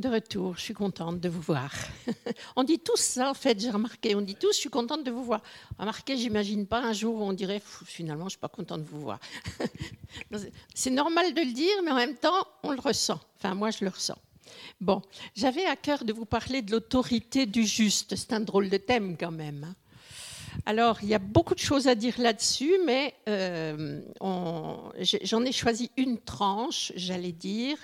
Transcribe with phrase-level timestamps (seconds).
[0.00, 1.72] De retour, je suis contente de vous voir.
[2.56, 4.16] on dit tous ça, en fait, j'ai remarqué.
[4.16, 5.40] On dit tous, je suis contente de vous voir.
[5.78, 9.00] Remarquez, j'imagine pas un jour où on dirait, finalement, je suis pas contente de vous
[9.00, 9.20] voir.
[10.74, 13.20] C'est normal de le dire, mais en même temps, on le ressent.
[13.36, 14.18] Enfin, moi, je le ressens.
[14.80, 15.00] Bon,
[15.36, 18.16] j'avais à cœur de vous parler de l'autorité du juste.
[18.16, 19.62] C'est un drôle de thème quand même.
[19.62, 19.74] Hein.
[20.66, 25.90] Alors, il y a beaucoup de choses à dire là-dessus, mais euh, j'en ai choisi
[25.96, 27.76] une tranche, j'allais dire.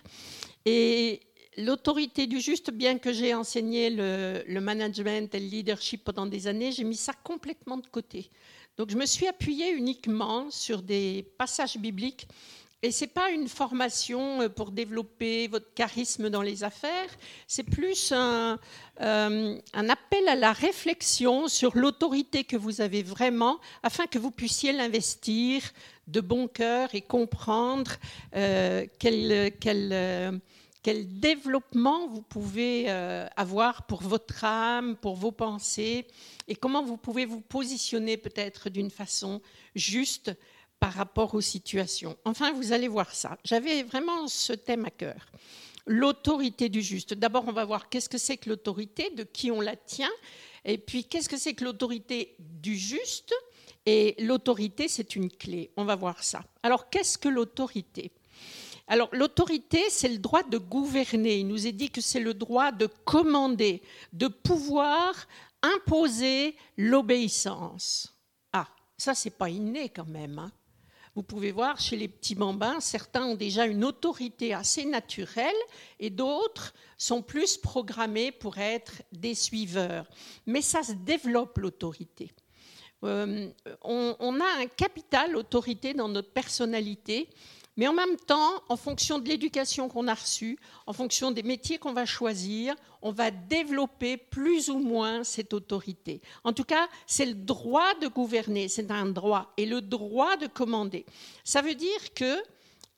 [0.66, 1.20] Et
[1.56, 6.72] l'autorité du juste, bien que j'ai enseigné le, management et le leadership pendant des années,
[6.72, 8.30] j'ai mis ça complètement de côté.
[8.76, 12.26] Donc je me suis appuyée uniquement sur des passages bibliques.
[12.82, 17.10] Et ce n'est pas une formation euh, pour développer votre charisme dans les affaires,
[17.46, 18.58] c'est plus un,
[19.02, 24.30] euh, un, appel à la réflexion sur l'autorité que vous avez vraiment afin que vous
[24.30, 25.60] puissiez l'investir
[26.06, 27.90] de bon cœur et comprendre
[28.34, 30.40] euh, quel, quel
[30.82, 36.06] quel développement vous pouvez euh, avoir pour votre âme, pour vos pensées,
[36.48, 39.42] et comment vous pouvez vous positionner peut-être d'une façon
[39.74, 40.32] juste
[40.78, 42.16] par rapport aux situations?
[42.24, 43.38] Enfin, vous allez voir ça.
[43.44, 45.26] J'avais vraiment ce thème à cœur.
[45.86, 47.14] L'autorité du juste.
[47.14, 50.12] D'abord, on va voir qu'est-ce que c'est que l'autorité, de qui on la tient,
[50.64, 53.34] et puis qu'est-ce que c'est que l'autorité du juste.
[53.86, 55.70] Et l'autorité, c'est une clé.
[55.76, 56.44] On va voir ça.
[56.62, 58.12] Alors, qu'est-ce que l'autorité?
[58.90, 61.38] Alors l'autorité, c'est le droit de gouverner.
[61.38, 63.82] Il nous est dit que c'est le droit de commander,
[64.12, 65.14] de pouvoir
[65.62, 68.12] imposer l'obéissance.
[68.52, 68.66] Ah,
[68.98, 70.40] ça c'est pas inné quand même.
[70.40, 70.50] Hein.
[71.14, 75.54] Vous pouvez voir chez les petits bambins, certains ont déjà une autorité assez naturelle
[76.00, 80.06] et d'autres sont plus programmés pour être des suiveurs.
[80.46, 82.32] Mais ça se développe l'autorité.
[83.04, 83.48] Euh,
[83.82, 87.30] on, a un capital autorité dans notre personnalité
[87.80, 91.78] mais en même temps, en fonction de l'éducation qu'on a reçue, en fonction des métiers
[91.78, 96.20] qu'on va choisir, on va développer plus ou moins cette autorité.
[96.44, 100.46] En tout cas, c'est le droit de gouverner, c'est un droit, et le droit de
[100.46, 101.06] commander.
[101.42, 102.42] Ça veut dire qu'il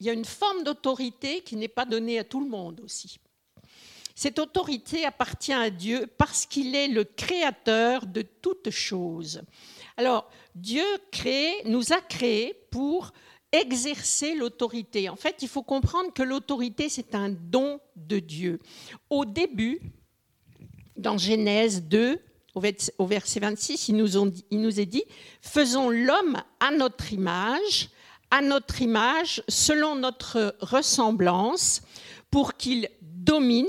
[0.01, 3.21] y a une forme d'autorité qui n'est pas donnée à tout le monde aussi.
[4.17, 9.43] Cette autorité appartient à Dieu parce qu'il est le créateur de toutes choses.
[9.97, 10.85] Alors, Dieu
[11.67, 13.13] nous a créés pour
[13.53, 15.09] exercer l'autorité.
[15.09, 18.61] En fait, il faut comprendre que l'autorité, c'est un don de Dieu.
[19.11, 19.81] Au début,
[20.97, 22.19] dans Genèse 2,
[22.55, 24.17] au verset 26, il nous,
[24.51, 25.05] il nous est dit,
[25.41, 27.91] faisons l'homme à notre image,
[28.31, 31.83] à notre image, selon notre ressemblance,
[32.31, 33.69] pour qu'il domine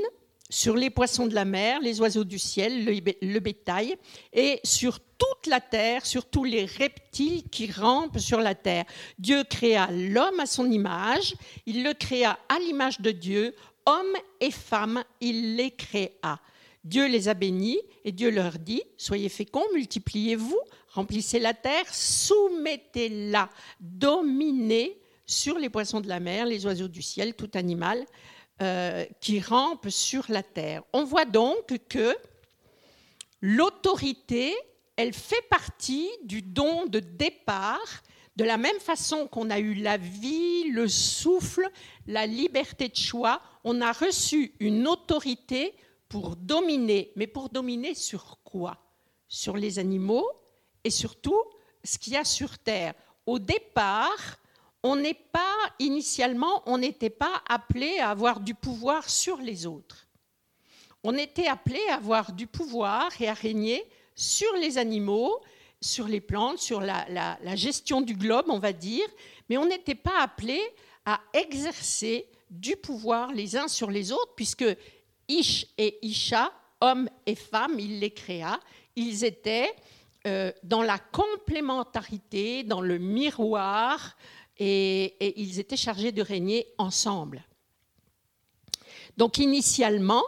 [0.54, 3.96] sur les poissons de la mer, les oiseaux du ciel, le, bétail,
[4.32, 8.86] et sur toute la terre, sur tous les reptiles qui rampent sur la terre.
[9.18, 11.34] Dieu créa l'homme à son image,
[11.66, 13.56] il le créa à l'image de Dieu,
[13.88, 16.40] hommes et femmes, il les créa.
[16.84, 20.60] Dieu les a bénis et Dieu leur dit, soyez féconds, multipliez-vous,
[20.90, 23.50] remplissez la terre, soumettez-la,
[23.80, 28.06] dominez sur les poissons de la mer, les oiseaux du ciel, tout animal
[28.64, 30.84] euh, qui rampe sur la terre.
[30.94, 32.16] On voit donc que
[33.42, 34.56] l'autorité,
[34.96, 38.04] elle fait partie du don de départ,
[38.38, 41.70] de la même façon qu'on a eu la vie, le souffle,
[42.08, 45.74] la liberté de choix, on a reçu une autorité
[46.08, 47.12] pour dominer.
[47.18, 48.78] Mais pour dominer sur quoi?
[49.28, 50.30] Sur les animaux
[50.86, 51.42] et surtout
[51.84, 52.94] ce qu'il y a sur Terre.
[53.26, 54.40] Au départ,
[54.84, 60.08] on n'est pas, initialement, on n'était pas appelé à avoir du pouvoir sur les autres.
[61.04, 63.84] On était appelé à avoir du pouvoir et à régner
[64.16, 65.42] sur les animaux,
[65.82, 69.08] sur les plantes, sur la, gestion du globe, on va dire,
[69.50, 70.62] mais on n'était pas appelé
[71.06, 74.66] à exercer du pouvoir les uns sur les autres, puisque
[75.28, 76.52] Ish et Isha,
[76.82, 78.60] hommes et femmes, il les créa,
[78.96, 79.74] ils étaient
[80.28, 84.16] euh, dans la complémentarité, dans le miroir,
[84.58, 87.44] et, ils étaient chargés de régner ensemble.
[89.18, 90.24] Donc initialement,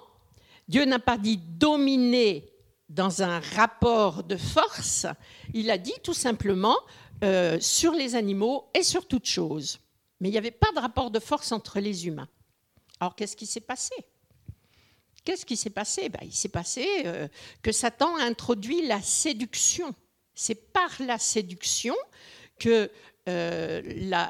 [0.67, 2.51] Dieu n'a pas dit dominer
[2.89, 5.07] dans un rapport de force,
[5.53, 6.77] il a dit tout simplement
[7.23, 9.79] euh, sur les animaux et sur toute chose.
[10.19, 12.29] Mais il n'y avait pas de rapport de force entre les humains.
[12.99, 13.95] Alors qu'est-ce qui s'est passé?
[15.23, 16.09] Qu'est-ce qui s'est passé?
[16.09, 17.27] Ben, Il s'est passé euh,
[17.63, 19.93] que Satan a introduit la séduction.
[20.35, 21.95] C'est par la séduction
[22.59, 22.91] que
[23.27, 23.81] euh,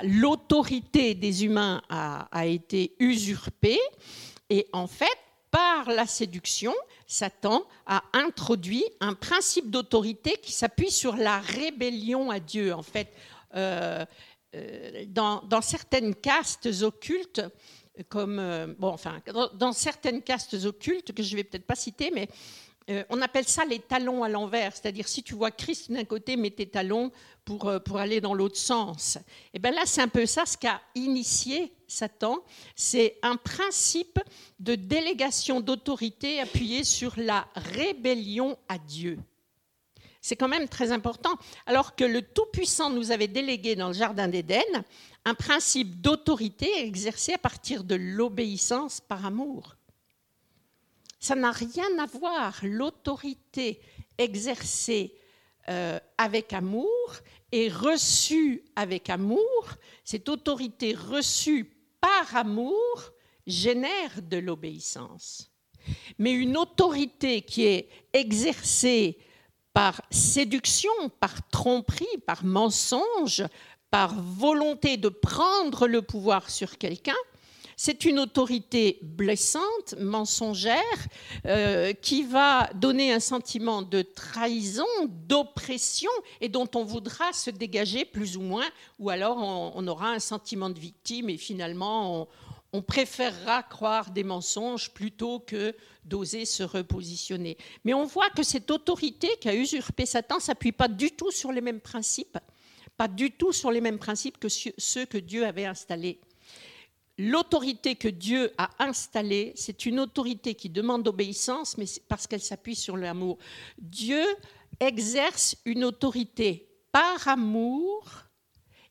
[0.04, 3.80] l'autorité des humains a, été usurpée
[4.50, 5.18] et en fait,
[5.52, 6.74] par la séduction,
[7.06, 12.74] Satan a introduit un principe d'autorité qui s'appuie sur la rébellion à Dieu.
[12.74, 13.12] En fait,
[13.56, 14.06] euh,
[14.56, 17.42] euh, dans, certaines castes occultes,
[18.08, 19.22] comme bon, enfin,
[19.54, 22.30] dans, certaines castes occultes que je vais peut-être pas citer, mais
[22.90, 26.38] euh, on appelle ça les talons à l'envers, c'est-à-dire si tu vois Christ d'un côté,
[26.38, 27.12] mets tes talons
[27.44, 29.18] pour, euh, pour aller dans l'autre sens.
[29.54, 32.44] Et bien là, c'est un peu ça ce qu'a initié Satan,
[32.76, 34.20] c'est un principe
[34.60, 39.18] de délégation d'autorité appuyé sur la rébellion à Dieu.
[40.22, 41.38] C'est quand même très important.
[41.68, 44.64] Alors que le Tout-Puissant nous avait délégué dans le Jardin d'Éden
[45.24, 49.76] un principe d'autorité exercé à partir de l'obéissance par amour.
[51.26, 53.82] Ça n'a rien à voir, l'autorité
[54.16, 55.16] exercée
[55.70, 57.16] euh, avec amour
[57.52, 59.66] et reçue avec amour,
[60.04, 63.12] cette autorité reçue par amour
[63.48, 65.50] génère de l'obéissance.
[66.20, 69.18] Mais une autorité qui est exercée
[69.74, 73.44] par séduction, par tromperie, par mensonge,
[73.90, 77.18] par volonté de prendre le pouvoir sur quelqu'un,
[77.78, 80.76] c'est une autorité blessante, mensongère,
[81.46, 86.12] euh, qui va donner un sentiment de trahison, d'oppression,
[86.42, 88.70] et dont on voudra se dégager plus ou moins,
[89.00, 92.28] ou alors on, aura un sentiment de victime, et finalement on,
[92.74, 97.58] on préférera croire des mensonges plutôt que d'oser se repositionner.
[97.84, 101.62] Mais on voit que cette autorité qu'a usurpé Satan s'appuie pas du tout sur les
[101.62, 102.38] mêmes principes,
[102.98, 106.20] pas du tout sur les mêmes principes que ceux que Dieu avait installés.
[107.18, 112.76] L'autorité que Dieu a installée, c'est une autorité qui demande obéissance, mais parce qu'elle s'appuie
[112.76, 113.38] sur l'amour.
[113.78, 114.24] Dieu
[114.80, 118.26] exerce une autorité par amour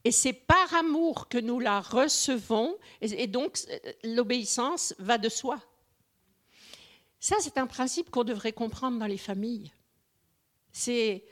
[0.05, 3.59] et c'est par amour que nous la recevons, et donc
[4.05, 5.59] l'obéissance va de soi.
[7.19, 9.73] Ça, c'est un principe qu'on devrait comprendre dans les familles.
[10.73, 11.25] C'est,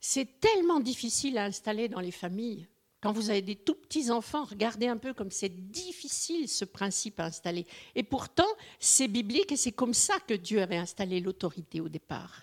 [0.00, 2.66] c'est tellement difficile à installer dans les familles.
[3.00, 7.20] Quand vous avez des tout petits enfants, regardez un peu comme c'est difficile ce principe
[7.20, 7.66] à installer.
[7.94, 8.48] Et pourtant,
[8.80, 12.42] c'est biblique et c'est comme ça que Dieu avait installé l'autorité au départ.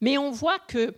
[0.00, 0.94] Mais on voit que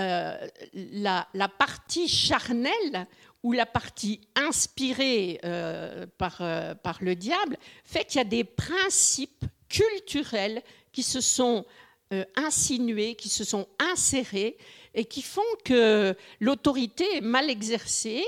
[0.00, 3.06] euh, la, partie charnelle
[3.42, 8.44] ou la partie inspirée euh, par, euh, par le diable fait qu'il y a des
[8.44, 10.62] principes culturels
[10.92, 11.66] qui se sont
[12.36, 14.56] insinués, qui se sont insérés
[14.94, 18.24] et qui font que l'autorité est mal exercée,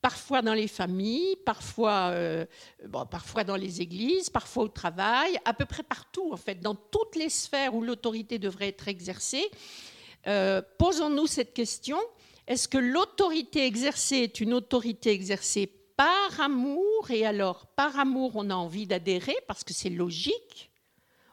[0.00, 2.14] parfois dans les familles, parfois,
[2.86, 6.74] bon, parfois dans les églises, parfois au travail, à peu près partout, en fait, dans
[6.74, 9.50] toutes les sphères où l'autorité devrait être exercée.
[10.26, 11.98] Euh, posons-nous cette question.
[12.46, 15.66] Est-ce que l'autorité exercée est une autorité exercée
[15.96, 17.10] par amour?
[17.10, 20.67] Et alors, par amour, on a envie d'adhérer parce que c'est logique.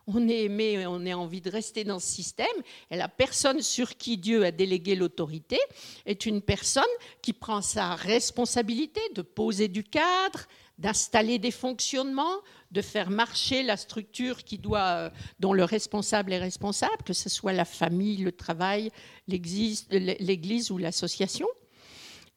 [0.07, 2.45] On est aimé, on a envie de rester dans ce système.
[2.91, 5.57] Et la personne sur qui Dieu a délégué l'autorité
[6.05, 6.83] est une personne
[7.23, 10.45] qui prend sa responsabilité de poser du cadre,
[10.77, 12.41] d'installer des fonctionnements,
[12.71, 15.09] de faire marcher la structure qui doit, euh,
[15.39, 18.91] dont le responsable est responsable, que ce soit la famille, le travail,
[19.27, 21.47] l'église ou l'association.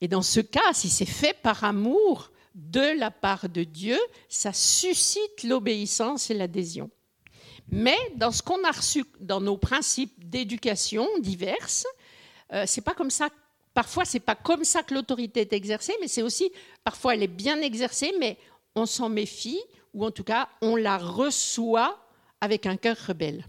[0.01, 3.99] Et dans ce cas, si c'est fait par amour de la part de Dieu,
[4.29, 6.91] ça suscite l'obéissance et l'adhésion.
[7.71, 11.87] Mais dans ce qu'on a reçu dans nos principes d'éducation diverses,
[12.53, 13.29] euh, c'est pas comme ça.
[13.75, 16.51] Parfois, c'est pas comme ça que l'autorité est exercée, mais c'est aussi
[16.83, 18.39] parfois elle est bien exercée, mais
[18.75, 19.61] on s'en méfie
[19.93, 22.09] ou en tout cas on la reçoit
[22.41, 23.47] avec un cœur rebelle.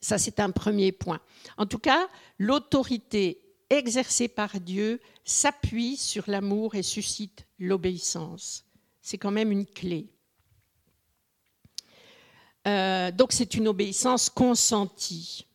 [0.00, 1.20] Ça, c'est un premier point.
[1.56, 3.40] En tout cas, l'autorité
[3.70, 8.66] exercée par Dieu s'appuie sur l'amour et suscite l'obéissance.
[9.00, 10.13] C'est quand même une clé.
[12.66, 15.46] Euh, donc c'est une obéissance consentie.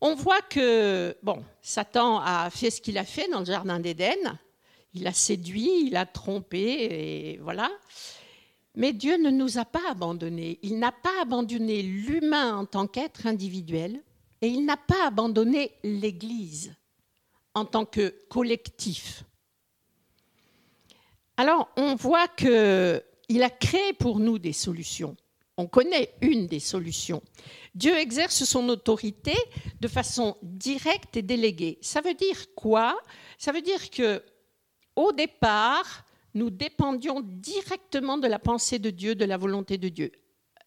[0.00, 4.38] On voit que bon, Satan a fait ce qu'il a fait dans le jardin d'Éden.
[4.94, 7.70] Il a séduit, il a trompé, et voilà.
[8.74, 10.58] Mais Dieu ne nous a pas abandonnés.
[10.62, 14.02] Il n'a pas abandonné l'humain en tant qu'être individuel
[14.40, 16.74] et il n'a pas abandonné l'Église
[17.54, 19.24] en tant que collectif.
[21.36, 25.16] Alors, on voit qu'il a créé pour nous des solutions.
[25.58, 27.22] On connaît une des solutions.
[27.74, 29.34] Dieu exerce son autorité
[29.80, 31.78] de façon directe et déléguée.
[31.82, 32.98] Ça veut dire quoi?
[33.38, 34.22] Ça veut dire que
[34.96, 36.04] au départ,
[36.34, 40.12] nous dépendions directement de la pensée de Dieu, de la volonté de Dieu.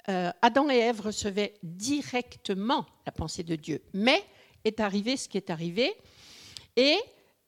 [0.09, 3.81] Euh, Adam et Ève recevaient directement la pensée de Dieu.
[3.93, 4.23] Mais
[4.63, 5.93] est arrivé ce qui est arrivé.
[6.75, 6.97] Et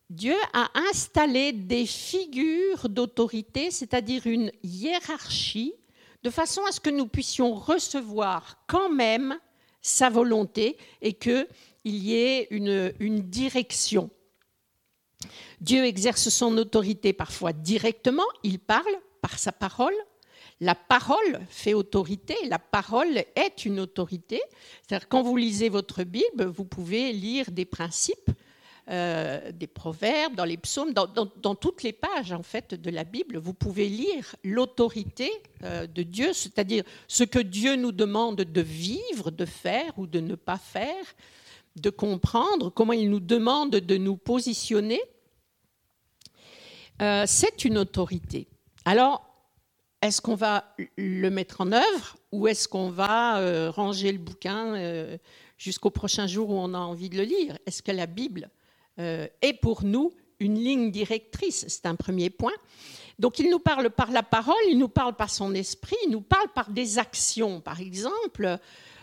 [0.09, 5.73] Dieu a installé des figures d'autorité, c'est-à-dire une hiérarchie,
[6.23, 9.37] de façon à ce que nous puissions recevoir quand même
[9.81, 11.47] sa volonté et qu'il
[11.85, 14.09] y ait une, direction.
[15.61, 18.83] Dieu exerce son autorité parfois directement, il parle
[19.21, 19.95] par sa parole.
[20.59, 24.41] La parole fait autorité, la parole est une autorité.
[24.81, 28.31] C'est-à-dire quand vous lisez votre Bible, vous pouvez lire des principes,
[28.89, 33.37] euh, des proverbes, dans les psaumes, dans, toutes les pages en fait de la Bible,
[33.37, 35.29] vous pouvez lire l'autorité
[35.63, 40.21] euh, de Dieu, c'est-à-dire ce que Dieu nous demande de vivre, de faire ou de
[40.21, 41.03] ne pas faire,
[41.75, 45.01] de comprendre, comment il nous demande de nous positionner.
[47.01, 48.47] Euh, c'est une autorité.
[48.85, 49.21] Alors,
[50.01, 50.63] est-ce qu'on va
[50.97, 55.17] le mettre en œuvre ou est-ce qu'on va ranger le bouquin
[55.57, 57.57] jusqu'au prochain jour où on a envie de le lire?
[57.65, 58.49] Est-ce que la Bible
[58.97, 62.53] est pour nous une ligne directrice C'est un premier point.
[63.19, 66.21] Donc il nous parle par la parole, il nous parle par son esprit, il nous
[66.21, 67.61] parle par des actions.
[67.61, 68.57] Par exemple,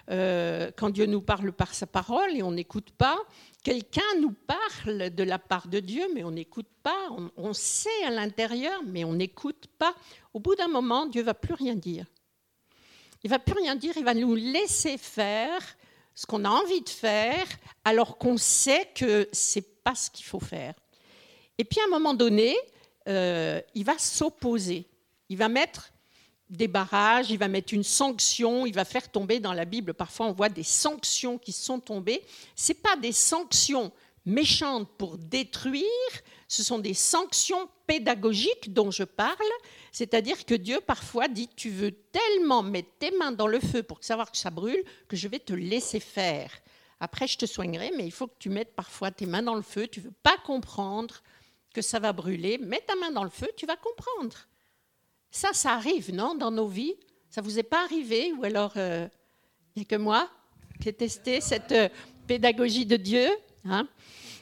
[0.08, 3.18] quand Dieu nous parle par sa parole et on n'écoute pas,
[3.64, 7.08] Quelqu'un nous parle de la part de Dieu, mais on n'écoute pas.
[7.38, 9.94] On, sait à l'intérieur, mais on n'écoute pas.
[10.34, 12.04] Au bout d'un moment, Dieu va plus rien dire.
[13.22, 13.94] Il va plus rien dire.
[13.96, 15.62] Il va nous laisser faire
[16.14, 17.46] ce qu'on a envie de faire,
[17.86, 20.74] alors qu'on sait que c'est pas ce qu'il faut faire.
[21.58, 22.56] Et puis à un moment donné,
[23.08, 24.86] euh, il va s'opposer.
[25.28, 25.92] Il va mettre
[26.50, 29.94] des barrages, il va mettre une sanction, il va faire tomber dans la Bible.
[29.94, 32.22] Parfois, on voit des sanctions qui sont tombées.
[32.56, 33.92] Ce pas des sanctions
[34.26, 35.84] méchantes pour détruire,
[36.48, 39.36] ce sont des sanctions pédagogiques dont je parle.
[39.92, 44.02] C'est-à-dire que Dieu, parfois, dit Tu veux tellement mettre tes mains dans le feu pour
[44.02, 46.50] savoir que ça brûle, que je vais te laisser faire.
[47.00, 49.62] Après, je te soignerai, mais il faut que tu mettes parfois tes mains dans le
[49.62, 49.86] feu.
[49.88, 51.22] Tu ne veux pas comprendre
[51.74, 52.58] que ça va brûler.
[52.58, 54.36] Mets ta main dans le feu, tu vas comprendre.
[55.30, 56.94] Ça, ça arrive, non, dans nos vies?
[57.28, 58.32] Ça vous est pas arrivé?
[58.32, 59.08] Ou alors, euh,
[59.74, 60.30] il n'y a que moi
[60.80, 61.88] qui ai testé cette euh,
[62.26, 63.28] pédagogie de Dieu
[63.64, 63.88] hein?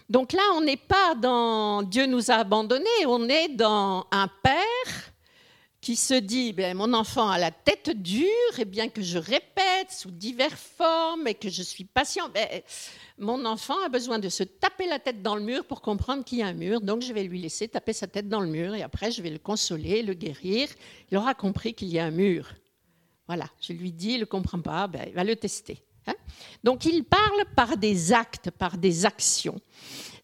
[0.08, 5.01] Donc là, on n'est pas dans Dieu nous a abandonnés, on est dans un père
[5.82, 9.90] qui se dit ben, mon enfant a la tête dure, et bien que je répète
[9.90, 12.62] sous diverses formes et que je suis patient, ben,
[13.18, 16.38] mon enfant a besoin de se taper la tête dans le mur pour comprendre qu'il
[16.38, 18.74] y a un mur, donc je vais lui laisser taper sa tête dans le mur
[18.76, 20.68] et après je vais le consoler, le guérir.
[21.10, 22.54] Il aura compris qu'il y a un mur.
[23.26, 25.82] Voilà, je lui dis, il ne comprend pas, ben, il va le tester.
[26.08, 26.14] Hein.
[26.64, 29.60] donc il parle par des actes, par des actions.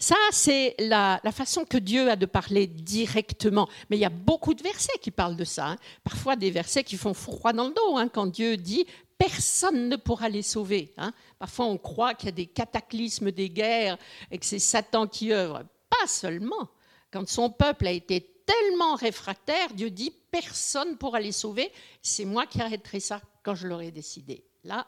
[0.01, 3.69] Ça, c'est la, façon que Dieu a de parler directement.
[3.91, 5.71] Mais il y a beaucoup de versets qui parlent de ça.
[5.71, 5.77] Hein.
[6.05, 8.87] Parfois des versets qui font froid dans le dos, hein, quand Dieu dit
[9.19, 10.93] personne ne pourra les sauver.
[10.97, 11.13] Hein.
[11.41, 13.99] Parfois, on croit qu'il y a des cataclysmes, des guerres,
[14.31, 15.65] et que c'est Satan qui œuvre.
[15.91, 16.71] Pas seulement.
[17.11, 21.73] Quand son peuple a été tellement réfractaire, Dieu dit personne ne pourra les sauver.
[22.01, 24.45] C'est moi qui arrêterai ça quand je l'aurai décidé.
[24.63, 24.87] Là,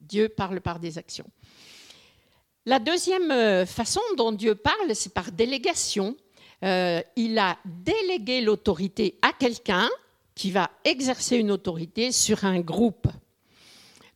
[0.00, 1.26] Dieu parle par des actions.
[2.68, 6.16] La deuxième euh, façon dont Dieu parle, c'est par délégation.
[6.64, 9.88] Euh, il a délégué l'autorité à quelqu'un
[10.34, 13.06] qui va exercer une autorité sur un groupe.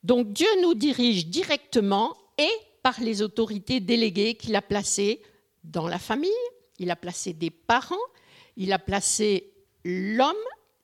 [0.03, 2.51] Donc Dieu nous dirige directement et
[2.83, 5.23] par les autorités déléguées qu'il a placées
[5.63, 6.31] dans la famille,
[6.81, 7.95] il a placé des parents,
[8.57, 9.53] il a placé
[9.85, 10.35] l'homme,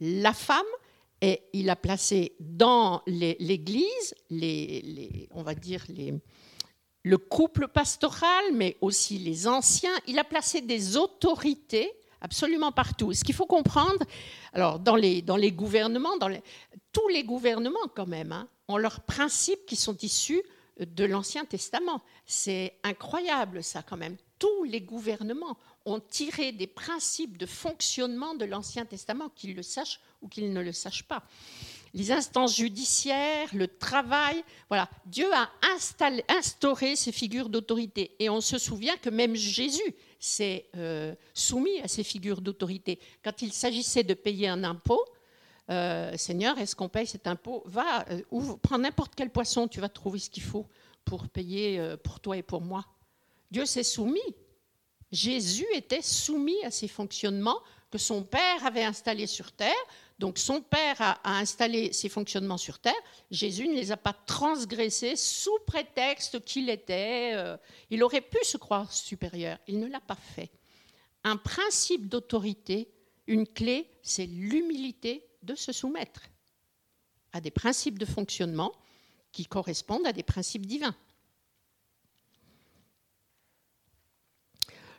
[0.01, 0.63] la femme,
[1.21, 4.15] et il a placé dans l'Église,
[5.31, 5.85] on va dire
[7.07, 9.97] le couple pastoral, mais aussi les anciens.
[10.09, 13.13] Il a placé des autorités absolument partout.
[13.13, 14.05] Ce qu'il faut comprendre,
[14.53, 15.23] alors dans les,
[15.53, 16.37] gouvernements, dans
[16.91, 20.43] tous les gouvernements quand même, hein, ont leurs principes qui sont issus
[20.81, 22.03] de l'Ancien Testament.
[22.27, 24.17] C'est incroyable ça quand même.
[24.41, 30.01] Tous les gouvernements ont tiré des principes de fonctionnement de l'Ancien Testament, qu'ils le sachent
[30.23, 31.23] ou qu'ils ne le sachent pas.
[31.97, 34.89] Les instances judiciaires, le travail, voilà.
[35.07, 35.51] Dieu a
[36.29, 38.15] instauré ces figures d'autorité.
[38.19, 43.01] Et on se souvient que même Jésus s'est euh, soumis à ces figures d'autorité.
[43.25, 45.03] Quand il s'agissait de payer un impôt,
[45.71, 47.63] euh, Seigneur, est-ce qu'on paye cet impôt?
[47.67, 48.21] Va, euh,
[48.63, 50.67] prends n'importe quel poisson, tu vas trouver ce qu'il faut
[51.05, 52.85] pour payer euh, pour toi et pour moi.
[53.51, 54.21] Dieu s'est soumis.
[55.11, 57.61] Jésus était soumis à ces fonctionnements
[57.91, 59.75] que son Père avait installés sur terre.
[60.19, 62.95] Donc son Père a, installé ces fonctionnements sur terre.
[63.31, 67.35] Jésus ne les a pas transgressés sous prétexte qu'il était...
[67.91, 69.59] il aurait pu se croire supérieur.
[69.67, 70.51] Il ne l'a pas fait.
[71.25, 72.89] Un principe d'autorité,
[73.27, 76.23] une clé, c'est l'humilité de se soumettre
[77.33, 78.73] à des principes de fonctionnement
[79.33, 80.97] qui correspondent à des principes divins.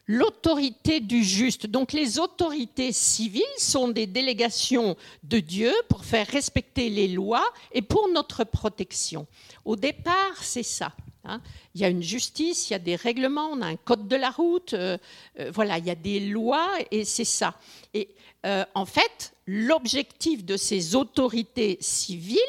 [0.07, 1.67] L'autorité du juste.
[1.67, 7.81] Donc les autorités civiles sont des délégations de Dieu pour faire respecter les lois et
[7.81, 9.27] pour notre protection.
[9.65, 10.93] Au départ, c'est ça.
[11.25, 11.41] Hein.
[11.75, 14.15] Il y a une justice, il y a des règlements, on a un code de
[14.15, 14.97] la route, euh,
[15.39, 17.55] euh, voilà, il y a des lois et c'est ça.
[17.93, 18.07] Et
[18.45, 22.39] euh, en fait, l'objectif de ces autorités civiles,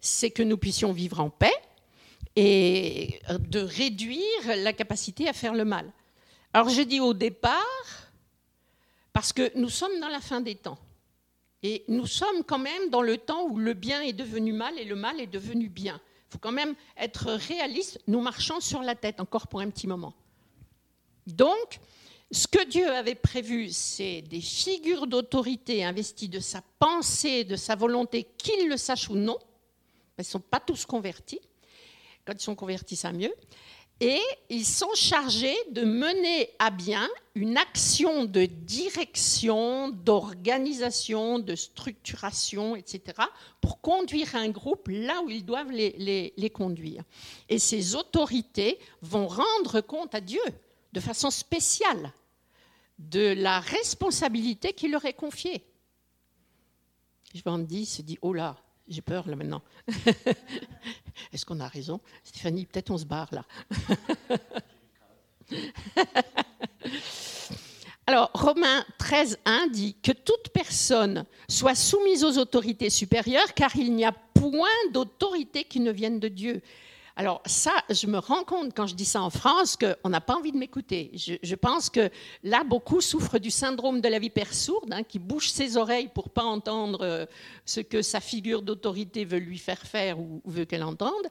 [0.00, 1.54] c'est que nous puissions vivre en paix
[2.34, 5.92] et de réduire la capacité à faire le mal.
[6.54, 7.60] Alors j'ai dit au départ,
[9.12, 10.78] parce que nous sommes dans la fin des temps.
[11.64, 14.84] Et nous sommes quand même dans le temps où le bien est devenu mal et
[14.84, 16.00] le mal est devenu bien.
[16.28, 18.00] Il faut quand même être réaliste.
[18.06, 20.14] Nous marchons sur la tête encore pour un petit moment.
[21.26, 21.80] Donc,
[22.30, 27.74] ce que Dieu avait prévu, c'est des figures d'autorité investies de sa pensée, de sa
[27.74, 29.38] volonté, qu'ils le sachent ou non.
[30.18, 31.40] Ils ne sont pas tous convertis.
[32.24, 33.34] Quand ils sont convertis, ça mieux
[34.00, 34.20] et
[34.50, 43.02] ils sont chargés de mener à bien une action de direction, d'organisation, de structuration, etc.,
[43.60, 47.04] pour conduire un groupe là où ils doivent les, conduire.
[47.48, 50.42] Et ces autorités vont rendre compte à Dieu
[50.92, 52.12] de façon spéciale
[52.98, 55.64] de la responsabilité qui leur est confiée.
[57.32, 58.56] Je me dis, se dit, oh là,
[58.88, 59.62] j'ai peur là maintenant.
[61.32, 62.00] Est-ce qu'on a raison?
[62.22, 63.44] Stéphanie, peut-être on se barre là.
[68.06, 73.94] Alors, Romains 13, 1 dit que toute personne soit soumise aux autorités supérieures, car il
[73.94, 76.60] n'y a point d'autorité qui ne vienne de Dieu.
[77.16, 80.34] Alors ça, je me rends compte quand je dis ça en France qu'on n'a pas
[80.34, 81.12] envie de m'écouter.
[81.14, 82.10] Je, pense que
[82.42, 86.28] là, beaucoup souffrent du syndrome de la vipère sourde, hein, qui bouge ses oreilles pour
[86.28, 87.26] pas entendre euh,
[87.64, 91.28] ce que sa figure d'autorité veut lui faire faire ou, veut qu'elle entende.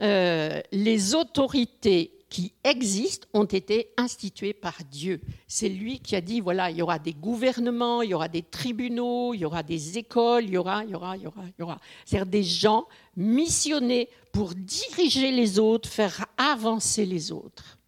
[0.00, 5.20] Euh, les autorités qui existent ont été instituées par Dieu.
[5.46, 8.42] C'est lui qui a dit, voilà, il y aura des gouvernements, il y aura des
[8.42, 11.42] tribunaux, il y aura des écoles, il y aura, il y aura, il y aura,
[11.46, 11.80] il y aura.
[12.04, 17.78] C'est-à-dire des gens missionnés pour diriger les autres, faire avancer les autres.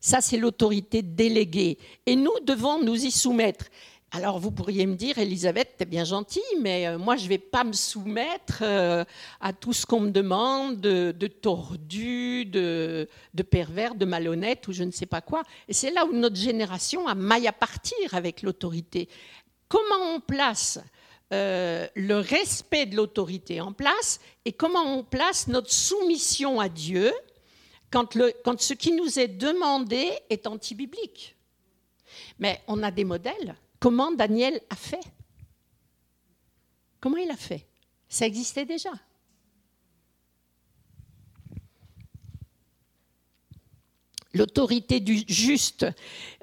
[0.00, 1.78] Ça, c'est l'autorité déléguée.
[2.06, 3.66] Et nous devons nous y soumettre.
[4.10, 7.62] Alors vous pourriez me dire, Elisabeth, t'es bien gentille, mais euh, moi je vais pas
[7.62, 9.04] me soumettre euh,
[9.38, 13.06] à tout ce qu'on me demande de, tordu, de,
[13.50, 15.42] pervers, de malhonnête ou je ne sais pas quoi.
[15.68, 19.10] Et c'est là où notre génération a maille à partir avec l'autorité.
[19.68, 20.78] Comment on place
[21.34, 27.12] euh, le respect de l'autorité en place et comment on place notre soumission à Dieu
[27.90, 31.36] quand, quand ce qui nous est demandé est anti-biblique?
[32.38, 35.00] Mais on a des modèles comment Daniel a fait?
[37.00, 37.66] Comment il a fait?
[38.08, 38.90] Ça existait déjà.
[44.34, 45.86] L'autorité du juste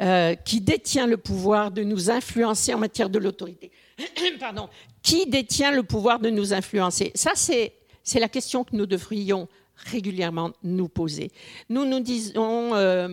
[0.02, 3.71] euh, qui détient le pouvoir de nous influencer en matière de l'autorité.
[4.39, 4.69] Pardon.
[5.02, 7.12] Qui détient le pouvoir de nous influencer?
[7.15, 7.74] Ça, c'est
[8.19, 11.32] la question que nous devrions régulièrement nous poser.
[11.69, 13.10] Nous nous disons, euh,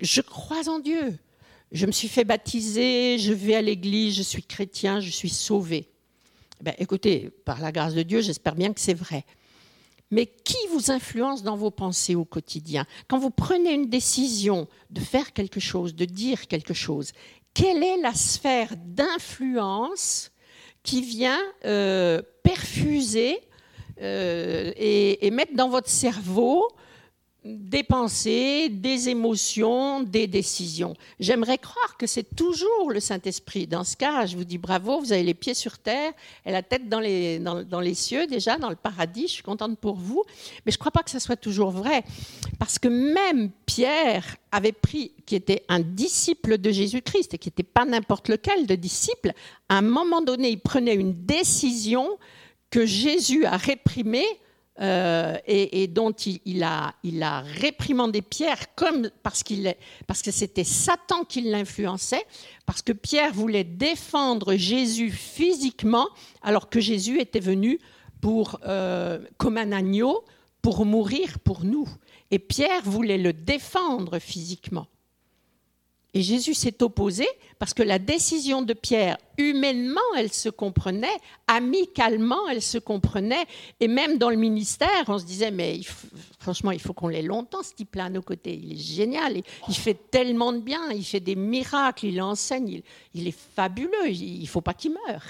[0.00, 1.18] je crois en Dieu,
[1.72, 5.88] je me suis fait baptiser, je vais à l'église, je suis chrétien, je suis sauvé.
[6.60, 9.24] Ben, écoutez, par la grâce de Dieu, j'espère bien que c'est vrai.
[10.10, 12.86] Mais qui vous influence dans vos pensées au quotidien?
[13.08, 17.12] Quand vous prenez une décision de faire quelque chose, de dire quelque chose,
[17.52, 20.30] quelle est la sphère d'influence
[20.82, 23.40] qui vient euh, perfuser
[24.00, 26.68] euh, et, mettre dans votre cerveau
[27.46, 30.94] des pensées, des émotions, des décisions.
[31.20, 33.66] J'aimerais croire que c'est toujours le Saint-Esprit.
[33.66, 36.12] Dans ce cas, je vous dis bravo, vous avez les pieds sur terre
[36.44, 39.28] et la tête dans les, dans, les cieux déjà, dans le paradis.
[39.28, 40.24] Je suis contente pour vous.
[40.64, 42.02] Mais je ne crois pas que ça soit toujours vrai.
[42.58, 47.62] Parce que même Pierre avait pris, qui était un disciple de Jésus-Christ et qui n'était
[47.62, 49.32] pas n'importe lequel de disciple,
[49.68, 52.08] à un moment donné, il prenait une décision
[52.70, 54.26] que Jésus a réprimée
[54.80, 56.92] euh, et, dont il, a,
[57.42, 59.42] réprimandé Pierre comme parce,
[60.06, 62.24] parce que c'était Satan qui l'influençait,
[62.66, 66.08] parce que Pierre voulait défendre Jésus physiquement,
[66.42, 67.78] alors que Jésus était venu
[68.20, 70.24] pour, euh, comme un agneau
[70.60, 71.88] pour mourir pour nous.
[72.30, 74.88] Et Pierre voulait le défendre physiquement.
[76.16, 82.48] Et Jésus s'est opposé parce que la décision de Pierre, humainement, elle se comprenait, amicalement,
[82.48, 83.44] elle se comprenait.
[83.80, 85.78] Et même dans le ministère, on se disait, mais
[86.38, 88.54] franchement, il faut qu'on l'ait longtemps, ce type-là, à nos côtés.
[88.54, 92.80] Il est génial, il, fait tellement de bien, il fait des miracles, il enseigne,
[93.12, 95.22] il, est fabuleux, il ne faut pas qu'il meure.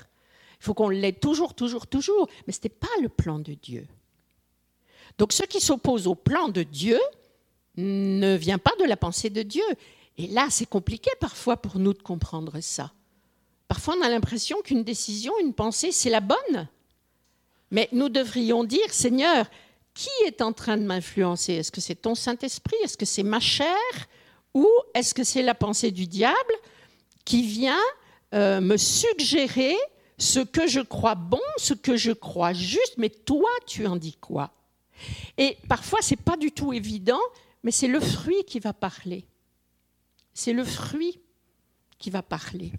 [0.60, 2.28] Il faut qu'on l'ait toujours, toujours, toujours.
[2.46, 3.88] Mais ce n'était pas le plan de Dieu.
[5.18, 7.00] Donc ceux qui s'opposent au plan de Dieu
[7.76, 9.64] ne vient pas de la pensée de Dieu.
[10.18, 12.92] Et là, c'est compliqué parfois pour nous de comprendre ça.
[13.68, 16.68] Parfois, on a l'impression qu'une décision, une pensée, c'est la bonne.
[17.70, 19.46] Mais nous devrions dire, Seigneur,
[19.92, 21.54] qui est en train de m'influencer?
[21.54, 22.76] Est-ce que c'est ton Saint-Esprit?
[22.84, 23.76] Est-ce que c'est ma chair?
[24.54, 26.54] Ou est-ce que c'est la pensée du diable
[27.24, 27.82] qui vient
[28.34, 29.76] euh, me suggérer
[30.18, 34.16] ce que je crois bon, ce que je crois juste, mais toi, tu en dis
[34.20, 34.50] quoi?
[35.36, 37.20] Et parfois, ce n'est pas du tout évident,
[37.62, 39.24] mais c'est le fruit qui va parler.
[40.36, 41.18] C'est le fruit
[41.98, 42.72] qui va parler.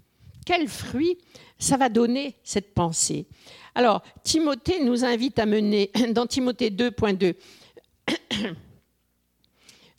[0.46, 1.18] Quel fruit
[1.58, 3.26] ça va donner cette pensée?
[3.74, 7.34] Alors, Timothée nous invite à mener, dans Timothée 2.2,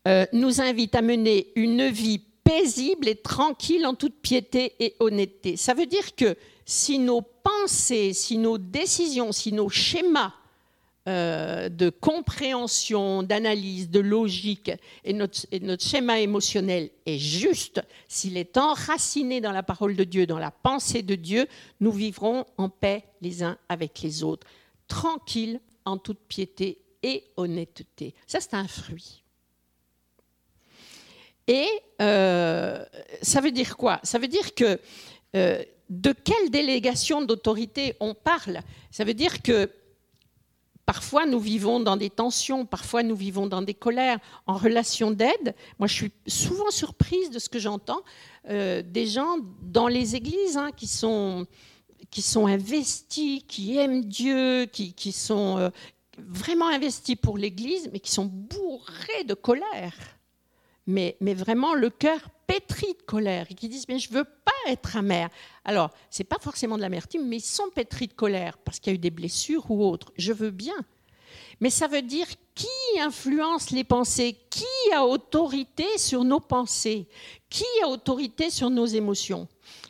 [0.07, 5.57] euh, nous invite à mener une vie paisible et tranquille en toute piété et honnêteté.
[5.57, 10.33] Ça veut dire que si nos pensées, si nos décisions, si nos schémas
[11.09, 14.71] euh, de compréhension, d'analyse, de logique
[15.03, 15.47] et notre,
[15.79, 21.01] schéma émotionnel est juste, s'il est enraciné dans la parole de Dieu, dans la pensée
[21.01, 21.47] de Dieu,
[21.79, 24.45] nous vivrons en paix les uns avec les autres,
[24.87, 28.13] tranquilles en toute piété et honnêteté.
[28.27, 29.23] Ça, c'est un fruit.
[31.47, 31.67] Et
[32.01, 32.85] euh,
[33.23, 33.99] ça veut dire quoi?
[34.03, 34.79] Ça veut dire que
[35.35, 38.59] euh, de quelle délégation d'autorité on parle?
[38.91, 39.71] Ça veut dire que
[40.89, 45.53] parfois nous vivons dans des tensions, parfois nous vivons dans des colères, en relation d'aide.
[45.77, 48.01] Moi, je suis souvent surprise de ce que j'entends
[48.49, 51.45] euh, des gens dans les églises hein, qui sont
[52.09, 55.69] qui sont investis, qui aiment Dieu, qui, qui sont euh,
[56.17, 59.93] vraiment investis pour l'Église, mais qui sont bourrés de colère.
[60.87, 64.51] Mais, mais vraiment le cœur pétri de colère et qui disent mais je veux pas
[64.67, 65.29] être amer.
[65.63, 68.93] Alors c'est pas forcément de l'amertume, mais ils sont pétris de colère parce qu'il y
[68.93, 70.11] a eu des blessures ou autres.
[70.17, 70.73] Je veux bien,
[71.59, 77.07] mais ça veut dire qui influence les pensées, qui a autorité sur nos pensées,
[77.51, 79.47] qui a autorité sur nos émotions?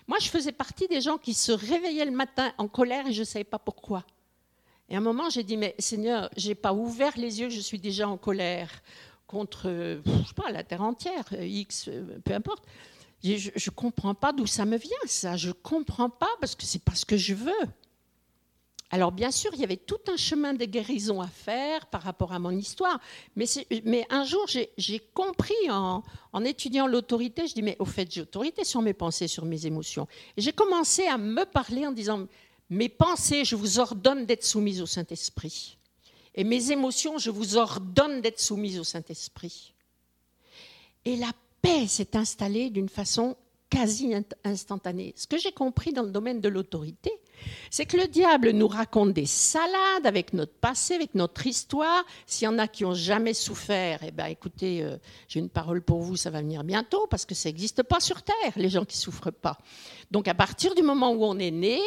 [0.08, 3.22] Moi, je faisais partie des gens qui se réveillaient le matin en colère et je
[3.22, 4.04] ne savais pas pourquoi.
[4.90, 7.80] Et à un moment, j'ai dit, mais Seigneur, j'ai pas ouvert les yeux, je suis
[7.80, 8.70] déjà en colère
[9.30, 10.02] contre,
[10.36, 11.90] pas, la terre entière, X,
[12.26, 12.64] peu importe.
[13.24, 15.38] Je ne comprends pas d'où ça me vient, ça.
[15.38, 17.64] Je ne comprends pas parce que c'est pas ce que je veux.
[18.92, 22.34] Alors bien sûr, il y avait tout un chemin de guérison à faire par rapport
[22.34, 23.00] à mon histoire.
[23.36, 23.46] Mais,
[23.84, 28.22] mais un jour, j'ai compris en, en étudiant l'autorité, je dis, mais au fait, j'ai
[28.22, 30.08] autorité sur mes pensées, sur mes émotions.
[30.38, 32.26] Et j'ai commencé à me parler en disant,
[32.72, 35.78] mes pensées, je vous ordonne d'être soumises au Saint-Esprit.
[36.36, 39.74] Et mes émotions, je vous ordonne d'être soumises au Saint-Esprit.
[41.06, 43.36] Et la paix s'est installée d'une façon
[43.70, 44.14] quasi
[44.44, 45.14] instantanée.
[45.16, 47.12] Ce que j'ai compris dans le domaine de l'autorité,
[47.70, 52.04] c'est que le diable nous raconte des salades avec notre passé, avec notre histoire.
[52.26, 55.82] S'il y en a qui n'ont jamais souffert, eh ben, écoutez, euh, j'ai une parole
[55.82, 58.86] pour vous, ça va venir bientôt, parce que ça n'existe pas sur Terre, les gens
[58.86, 59.58] qui souffrent pas.
[60.12, 61.80] Donc à partir du moment où on est né,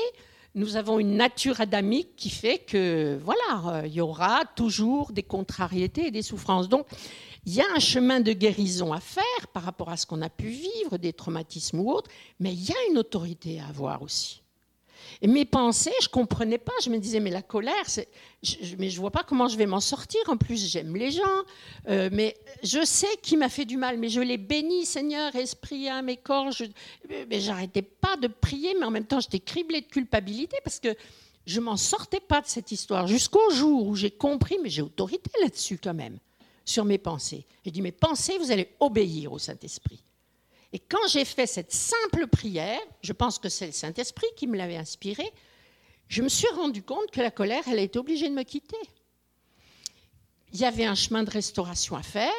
[0.55, 5.23] nous avons une nature adamique qui fait que, voilà, euh, il y aura toujours des
[5.23, 6.69] contrariétés et des souffrances.
[6.69, 6.87] Donc,
[7.47, 10.29] il y a un chemin de guérison à faire par rapport à ce qu'on a
[10.29, 14.42] pu vivre, des traumatismes ou autres, mais il y a une autorité à avoir aussi.
[15.25, 16.73] Et mes pensées, je comprenais pas.
[16.85, 17.85] Je me disais, mais la colère,
[18.43, 20.21] je, mais je vois pas comment je vais m'en sortir.
[20.27, 21.23] En plus, j'aime les gens.
[21.89, 23.99] Euh, mais je sais qui m'a fait du mal.
[23.99, 26.51] Mais je l'ai béni, Seigneur, esprit, âme et corps.
[26.51, 26.65] Je,
[27.09, 30.93] mais j'arrêtais pas de prier, mais en même temps, j'étais criblée de culpabilité parce que
[31.47, 33.07] je m'en sortais pas de cette histoire.
[33.07, 36.19] Jusqu'au jour où j'ai compris, mais j'ai autorité là-dessus quand même,
[36.65, 37.47] sur mes pensées.
[37.65, 40.03] J'ai dit, mes pensées, vous allez obéir au Saint-Esprit.
[40.73, 44.57] Et quand j'ai fait cette simple prière, je pense que c'est le Saint-Esprit qui me
[44.57, 45.31] l'avait inspirée,
[46.09, 48.77] je me suis rendu compte que la colère, elle été obligée de me quitter.
[50.53, 52.31] Il y avait un chemin de restauration à faire,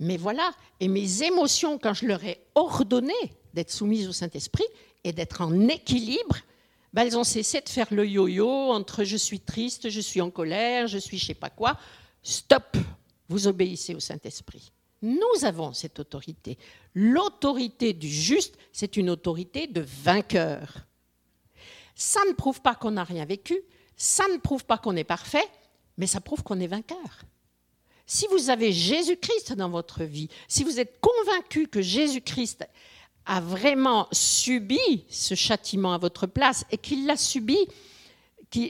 [0.00, 0.52] mais voilà.
[0.80, 3.14] Et mes émotions, quand je leur ai ordonné
[3.54, 4.66] d'être soumises au Saint-Esprit
[5.04, 6.36] et d'être en équilibre,
[6.92, 10.30] ben, elles ont cessé de faire le yo-yo entre je suis triste, je suis en
[10.30, 11.78] colère, je suis je sais pas quoi.
[12.22, 12.76] Stop,
[13.28, 14.72] vous obéissez au Saint-Esprit.
[15.02, 16.58] Nous avons cette autorité.
[16.94, 20.86] L'autorité du juste, c'est une autorité de vainqueur.
[21.94, 23.60] Ça ne prouve pas qu'on n'a rien vécu,
[23.96, 25.48] ça ne prouve pas qu'on est parfait,
[25.96, 27.22] mais ça prouve qu'on est vainqueur.
[28.06, 32.66] Si vous avez Jésus-Christ dans votre vie, si vous êtes convaincu que Jésus-Christ
[33.24, 37.58] a vraiment subi ce châtiment à votre place et qu'il l'a subi,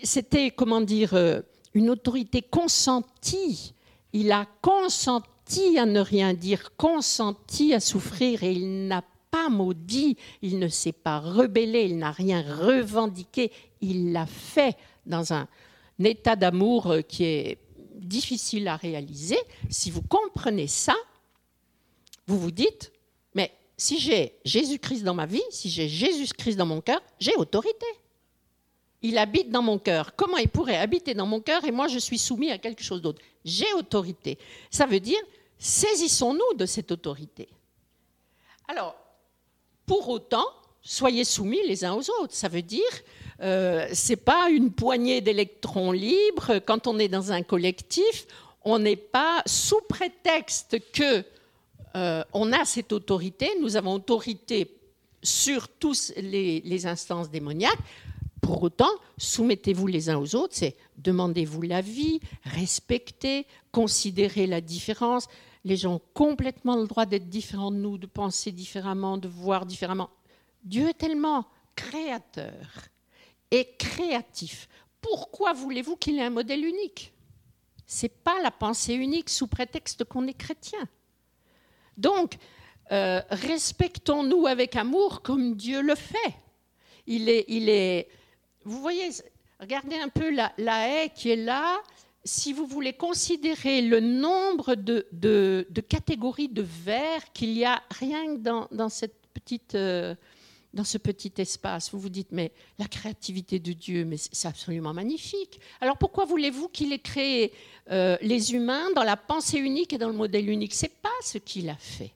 [0.03, 1.43] c'était, comment dire, euh,
[1.75, 3.75] une autorité consentie,
[4.13, 5.29] il a consenti
[5.79, 10.93] à ne rien dire, consenti à souffrir et il n'a pas maudit, il ne s'est
[10.93, 15.47] pas rebellé, il n'a rien revendiqué, il l'a fait dans un,
[16.03, 17.59] état d'amour euh, qui est
[17.95, 19.39] difficile à réaliser.
[19.71, 20.95] Si vous comprenez ça,
[22.27, 22.93] vous vous dites,
[23.35, 27.87] mais si j'ai Jésus-Christ dans ma vie, si j'ai Jésus-Christ dans mon cœur, j'ai autorité.
[29.03, 30.17] Il habite dans mon cœur.
[30.17, 33.01] Comment il pourrait habiter dans mon cœur et moi je suis soumis à quelque chose
[33.01, 33.23] d'autre?
[33.45, 34.39] J'ai autorité.
[34.71, 35.21] Ça veut dire,
[35.59, 37.49] saisissons-nous de cette autorité.
[38.69, 38.97] Alors,
[39.87, 40.47] pour autant,
[40.83, 42.35] soyez soumis les uns aux autres.
[42.35, 42.83] Ça veut dire,
[43.43, 46.59] euh, c'est pas une poignée d'électrons libres.
[46.67, 48.27] Quand on est dans un collectif,
[48.65, 51.25] on n'est pas sous prétexte que
[51.95, 53.51] euh, on a cette autorité.
[53.61, 54.77] Nous avons autorité
[55.23, 57.79] sur tous les, instances démoniaques.
[58.41, 60.55] Pour autant, soumettez-vous les uns aux autres,
[60.99, 65.29] demandez-vous l'avis, respectez, considérez la différence.
[65.65, 69.67] Les gens ont complètement le droit d'être différents de nous, de penser différemment, de voir
[69.67, 70.11] différemment.
[70.63, 72.55] Dieu est tellement créateur
[73.51, 74.69] et créatif.
[75.01, 77.13] Pourquoi voulez-vous qu'il ait un modèle unique?
[77.87, 80.89] C'est pas la pensée unique sous prétexte qu'on est chrétien.
[81.97, 82.37] Donc,
[82.93, 86.35] euh, respectons-nous avec amour comme Dieu le fait.
[87.07, 88.09] Il est, il est,
[88.65, 89.11] vous voyez,
[89.61, 91.81] regardez un peu la, haie qui est là.
[92.25, 98.41] Si vous voulez considérer le nombre de, catégories de verres qu'il y a rien que
[98.41, 100.15] dans, cette petite, euh,
[100.75, 104.93] dans ce petit espace, vous vous dites, mais la créativité de Dieu, mais c'est absolument
[104.93, 105.61] magnifique.
[105.81, 107.53] Alors pourquoi voulez-vous qu'il ait créé
[107.91, 110.75] euh, les humains dans la pensée unique et dans le modèle unique?
[110.75, 112.13] C'est pas ce qu'il a fait.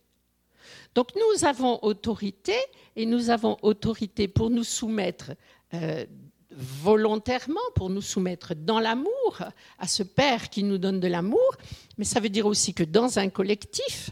[0.94, 2.54] Donc nous avons autorité
[2.96, 5.32] et nous avons autorité pour nous soumettre
[5.72, 6.04] euh,
[6.52, 9.42] volontairement pour nous soumettre dans l'amour
[9.78, 11.56] à ce Père qui nous donne de l'amour,
[11.98, 14.10] mais ça veut dire aussi que dans un collectif,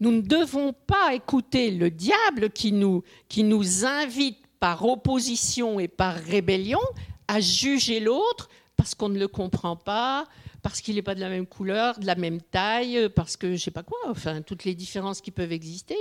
[0.00, 5.88] nous ne devons pas écouter le diable qui nous, qui nous invite par opposition et
[5.88, 6.80] par rébellion
[7.28, 10.26] à juger l'autre parce qu'on ne le comprend pas,
[10.62, 13.52] parce qu'il n'est pas de la même couleur, de la même taille, parce que je
[13.52, 15.96] ne sais pas quoi, enfin toutes les différences qui peuvent exister.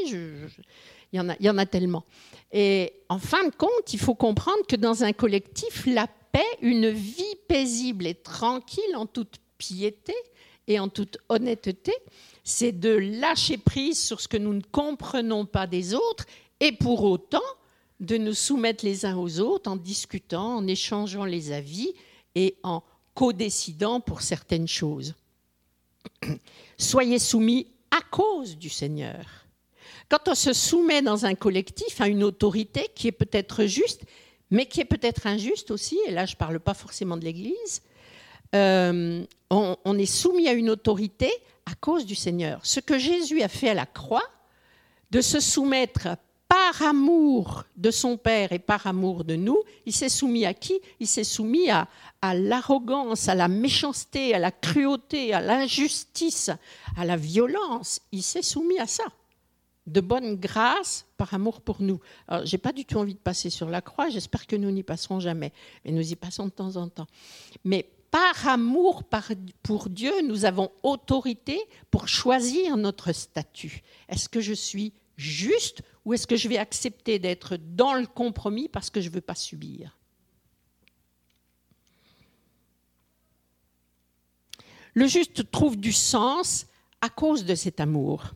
[1.12, 2.04] Il y, en a, en a tellement.
[2.52, 6.90] Et en fin de compte, il faut comprendre que dans un collectif, la paix, une
[6.90, 10.14] vie paisible et tranquille en toute piété
[10.68, 11.94] et en toute honnêteté,
[12.44, 16.26] c'est de lâcher prise sur ce que nous ne comprenons pas des autres
[16.60, 17.42] et pour autant
[18.00, 21.94] de nous soumettre les uns aux autres en discutant, en échangeant les avis
[22.36, 25.16] et en co-décidant pour certaines choses.
[26.78, 29.45] Soyez soumis à cause du Seigneur
[30.10, 34.04] quand on se soumet dans un collectif à une autorité qui est peut-être juste,
[34.52, 37.82] mais qui est peut-être injuste aussi, et là je ne parle pas forcément de l'Église,
[38.54, 41.32] euh, on, est soumis à une autorité
[41.66, 42.60] à cause du Seigneur.
[42.64, 44.24] Ce que Jésus a fait à la croix,
[45.12, 46.10] de se soumettre
[46.48, 50.80] par amour de son Père et par amour de nous, il s'est soumis à qui?
[51.00, 51.88] Il s'est soumis à
[52.34, 56.52] l'arrogance, à la méchanceté, à la cruauté, à l'injustice,
[56.98, 58.02] à la violence.
[58.12, 59.06] Il s'est soumis à ça
[59.88, 62.00] de bonne grâce par amour pour nous.
[62.28, 64.84] Alors, j'ai pas du tout envie de passer sur la croix, j'espère que nous n'y
[64.84, 67.08] passerons jamais, mais nous y passons de temps en temps.
[67.64, 69.04] Mais par amour
[69.62, 71.60] pour Dieu, nous avons autorité
[71.92, 73.84] pour choisir notre statut.
[74.08, 78.70] Est-ce que je suis juste ou est-ce que je vais accepter d'être dans le compromis
[78.70, 79.98] parce que je ne veux pas subir?
[84.94, 86.68] Le juste trouve du sens
[87.02, 88.34] à cause de cet amour.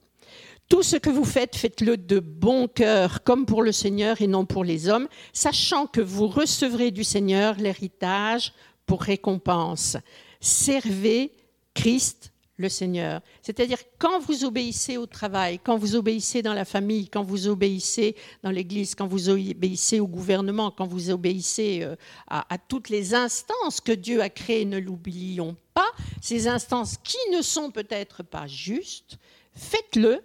[0.69, 4.45] Tout ce que vous faites, faites-le de bon cœur, comme pour le Seigneur et non
[4.45, 8.53] pour les hommes, sachant que vous recevrez du Seigneur l'héritage
[8.85, 9.97] pour récompense.
[10.39, 11.31] Servez
[11.73, 13.21] Christ le Seigneur.
[13.41, 18.15] C'est-à-dire quand vous obéissez au travail, quand vous obéissez dans la famille, quand vous obéissez
[18.43, 21.95] dans l'Église, quand vous obéissez au gouvernement, quand vous obéissez euh,
[22.27, 25.89] à, à toutes les instances que Dieu a créées, ne l'oublions pas,
[26.21, 29.17] ces instances qui ne sont peut-être pas justes,
[29.55, 30.21] faites-le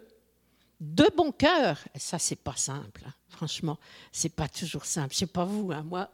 [0.93, 1.79] de bon cœur.
[1.95, 3.13] ça, c'est pas simple, hein.
[3.29, 3.79] franchement.
[4.11, 5.13] C'est pas toujours simple.
[5.13, 5.83] Je sais pas vous, hein.
[5.83, 6.09] moi,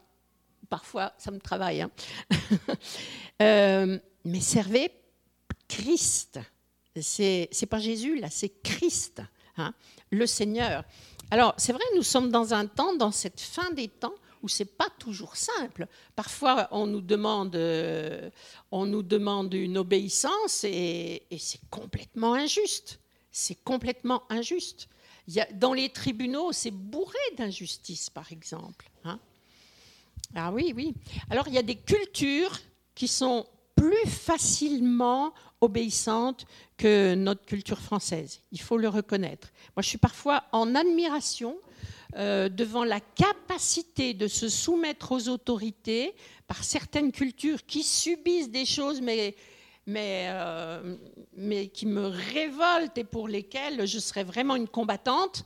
[0.70, 1.82] parfois, ça me travaille.
[1.82, 1.92] Hein.
[3.42, 4.92] Euh, mais servez
[5.68, 6.40] Christ.
[6.96, 9.24] C'est, c'est pas Jésus, là, c'est Christ,
[10.12, 10.84] le Seigneur.
[11.32, 14.78] Alors, c'est vrai, nous sommes dans un temps, dans cette fin des temps, où c'est
[14.78, 15.88] pas toujours simple.
[16.16, 18.30] Parfois, on nous demande, euh,
[18.70, 23.01] on nous demande une obéissance et c'est complètement injuste
[23.32, 24.88] c'est complètement injuste.
[25.28, 28.90] Il dans les tribunaux, c'est bourré d'injustice, par exemple.
[29.04, 29.20] Hein.
[30.36, 30.94] ah oui, oui.
[31.30, 32.60] Alors, il y a des cultures
[32.96, 36.46] qui sont plus facilement obéissantes
[36.78, 38.42] que notre culture française.
[38.52, 39.52] Il faut le reconnaître.
[39.76, 41.58] Moi, je suis parfois en admiration
[42.16, 46.14] euh, devant la capacité de se soumettre aux autorités
[46.48, 49.36] par certaines cultures qui subissent des choses, mais
[49.92, 50.96] mais, euh,
[51.34, 55.44] mais qui me révoltent et pour lesquelles je serais vraiment une combattante.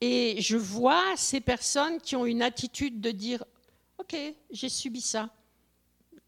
[0.00, 3.44] Et je vois ces personnes qui ont une attitude de dire,
[3.98, 4.16] OK,
[4.50, 5.30] j'ai subi ça.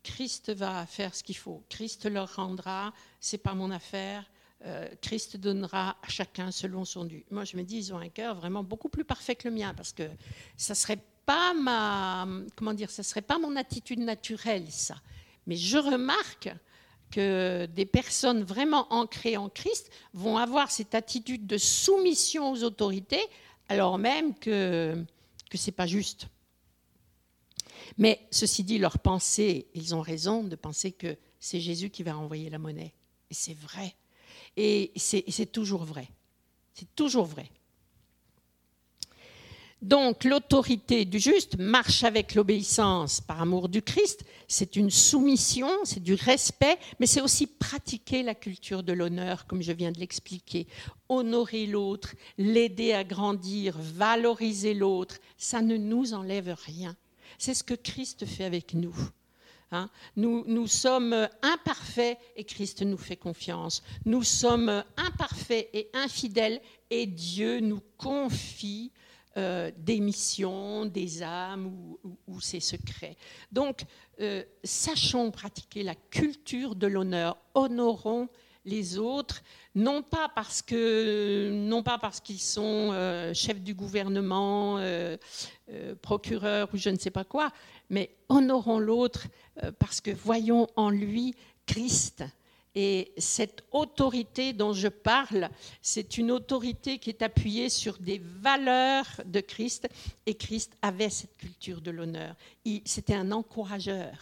[0.02, 1.62] Christ va faire ce qu'il faut.
[1.68, 4.24] Christ leur rendra, c'est pas mon affaire.
[4.64, 7.24] euh, Christ donnera à chacun selon son dû.
[7.30, 9.72] Moi, je me dis, ils ont un cœur vraiment beaucoup plus parfait que le mien,
[9.74, 10.08] parce que
[10.56, 14.96] ça serait pas ma, comment dire, ça serait pas mon attitude naturelle, ça.
[15.46, 16.50] Mais je remarque
[17.10, 23.24] que des personnes vraiment ancrées en Christ vont avoir cette attitude de soumission aux autorités,
[23.68, 25.04] alors même que
[25.48, 26.28] que c'est pas juste.
[27.96, 32.16] Mais ceci dit, leur pensée, ils ont raison de penser que c'est Jésus qui va
[32.16, 32.92] envoyer la monnaie.
[33.30, 33.94] Et c'est vrai.
[34.56, 36.08] Et c'est toujours vrai.
[36.74, 37.50] C'est toujours vrai.
[39.82, 44.24] Donc l'autorité du juste marche avec l'obéissance par amour du Christ.
[44.48, 49.62] C'est une soumission, c'est du respect, mais c'est aussi pratiquer la culture de l'honneur, comme
[49.62, 50.66] je viens de l'expliquer.
[51.08, 56.96] Honorer l'autre, l'aider à grandir, valoriser l'autre, ça ne nous enlève rien.
[57.38, 58.96] C'est ce que Christ fait avec nous.
[59.70, 59.90] Hein.
[60.16, 63.82] nous, nous, sommes imparfaits et Christ nous fait confiance.
[64.06, 68.90] Nous sommes imparfaits et infidèles et Dieu nous confie
[69.36, 71.70] euh, des missions, des âmes
[72.26, 73.16] ou, ses secrets.
[73.52, 73.84] Donc,
[74.20, 78.28] euh, sachons pratiquer la culture de l'honneur, honorons
[78.64, 79.42] les autres,
[79.74, 84.80] non pas parce que non pas parce qu'ils sont euh, chefs du gouvernement,
[86.02, 87.52] procureurs ou je ne sais pas quoi,
[87.90, 89.28] mais honorons l'autre
[89.78, 91.34] parce que voyons en lui
[91.66, 92.24] Christ
[92.74, 95.48] et cette autorité dont je parle,
[95.82, 99.88] c'est une autorité qui est appuyée sur des valeurs de Christ.
[100.26, 102.34] Et Christ avait cette culture de l'honneur.
[102.84, 104.16] C'était un encourageur.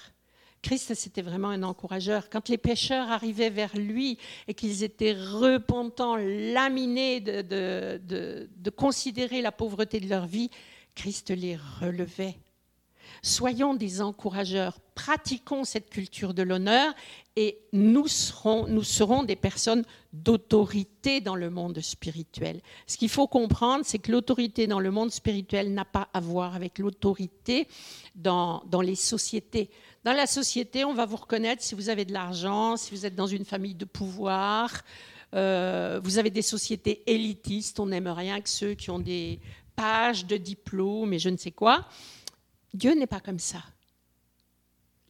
[0.62, 2.28] Christ, c'était vraiment un encourageur.
[2.28, 9.52] Quand les pécheurs arrivaient vers lui et qu'ils étaient repentants, laminés de, de, considérer la
[9.52, 10.50] pauvreté de leur vie,
[10.94, 12.36] Christ les relevait.
[13.22, 16.94] Soyons des encourageurs, pratiquons cette culture de l'honneur
[17.36, 22.62] et nous serons, des personnes d'autorité dans le monde spirituel.
[22.86, 26.54] Ce qu'il faut comprendre, c'est que l'autorité dans le monde spirituel n'a pas à voir
[26.54, 27.68] avec l'autorité
[28.14, 29.68] dans, dans les sociétés.
[30.04, 33.14] Dans la société, on va vous reconnaître si vous avez de l'argent, si vous êtes
[33.14, 34.70] dans une famille de pouvoir.
[35.34, 39.40] Euh, vous avez des sociétés élitistes, on n'aime rien que ceux qui ont des
[39.74, 41.86] pages de diplômes et je ne sais quoi.
[42.74, 43.62] Dieu n'est pas comme ça.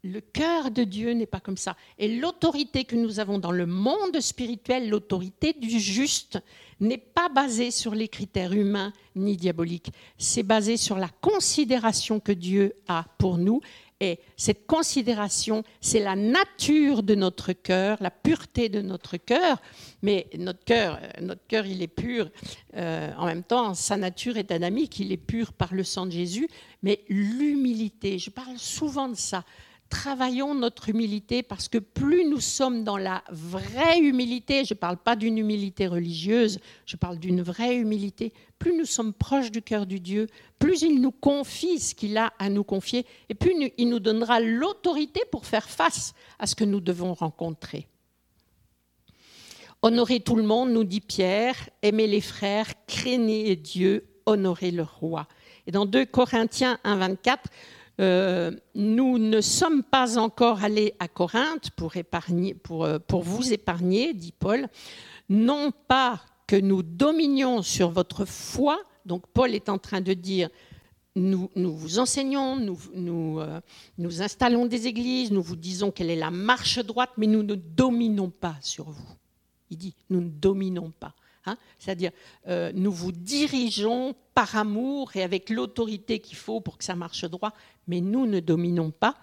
[0.05, 1.77] Le cœur de Dieu n'est pas comme ça.
[1.99, 6.39] Et l'autorité que nous avons dans le monde spirituel, l'autorité du juste,
[6.79, 9.91] n'est pas basée sur les critères humains ni diaboliques.
[10.19, 13.61] C'est basé sur la considération que Dieu a pour nous
[13.99, 19.63] et cette considération, c'est la nature de notre cœur, la pureté de notre cœur.
[20.03, 22.29] Mais notre cœur, euh, notre cœur, il est pur.
[22.77, 26.11] Euh, en même temps, sa nature est adamique, il est pur par le sang de
[26.11, 26.47] Jésus.
[26.87, 29.45] Mais l'humilité, je parle souvent de ça
[29.89, 34.97] travaillons notre humilité parce que plus nous sommes dans la vraie humilité, je ne parle
[34.97, 39.87] pas d'une humilité religieuse, je parle d'une vraie humilité, plus nous sommes proches du cœur
[39.87, 40.27] du Dieu,
[40.59, 44.41] plus il nous confie ce qu'il a à nous confier et plus il nous donnera
[44.41, 47.87] l'autorité pour faire face à ce que nous devons rencontrer.
[49.83, 55.29] Honorez tout le monde, nous dit Pierre, aimez les frères, craignez Dieu, honorez le roi.
[55.67, 57.51] Et dans 2 Corinthiens 1, 24,
[57.99, 64.69] euh, nous ne sommes pas encore allés à Corinthe euh, pour vous épargner, dit Paul,
[65.29, 70.51] non pas que nous dominions sur votre foi, donc Paul est en train de dire,
[71.17, 73.61] nous, vous enseignons, euh,
[73.97, 77.55] nous installons des églises, nous vous disons quelle est la marche droite, mais nous ne
[77.55, 79.09] dominons pas sur vous.
[79.71, 81.15] Il dit, nous ne dominons pas.
[81.47, 81.57] Hein.
[81.79, 82.11] C'est-à-dire,
[82.75, 87.53] nous vous dirigeons par amour et avec l'autorité qu'il faut pour que ça marche droit,
[87.89, 89.17] mais nous ne dominons pas.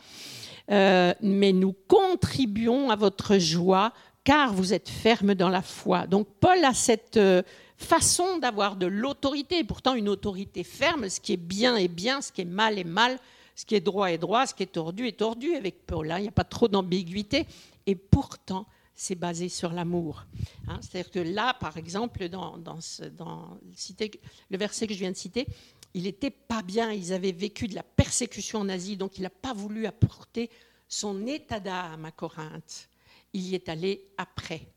[0.71, 6.07] Euh, mais nous contribuons à votre joie car vous êtes ferme dans la foi.
[6.07, 7.43] Donc Paul a cette euh,
[7.77, 12.31] façon d'avoir de l'autorité, pourtant une autorité ferme, ce qui est bien est bien, ce
[12.31, 13.19] qui est mal est mal,
[13.55, 16.09] ce qui est droit est droit, ce qui est tordu est tordu avec Paul.
[16.09, 16.19] Hein.
[16.19, 17.45] Il n'y a pas trop d'ambiguïté.
[17.86, 20.25] Et pourtant, c'est basé sur l'amour.
[20.67, 20.79] Hein.
[20.82, 25.48] C'est-à-dire que là, par exemple, dans, le verset que je viens de citer,
[25.94, 29.29] il n'était pas bien, ils avaient vécu de la persécution en Asie, donc il n'a
[29.29, 30.50] pas voulu apporter
[30.87, 32.89] son état d'âme à Corinthe.
[33.33, 34.67] Il y est allé après.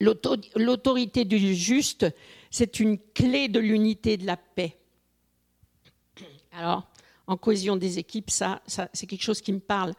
[0.00, 2.06] L'autorité du juste,
[2.50, 4.76] c'est une clé de l'unité de la paix.
[6.52, 6.86] Alors,
[7.26, 9.94] en cohésion des équipes, ça, ça c'est quelque chose qui me parle.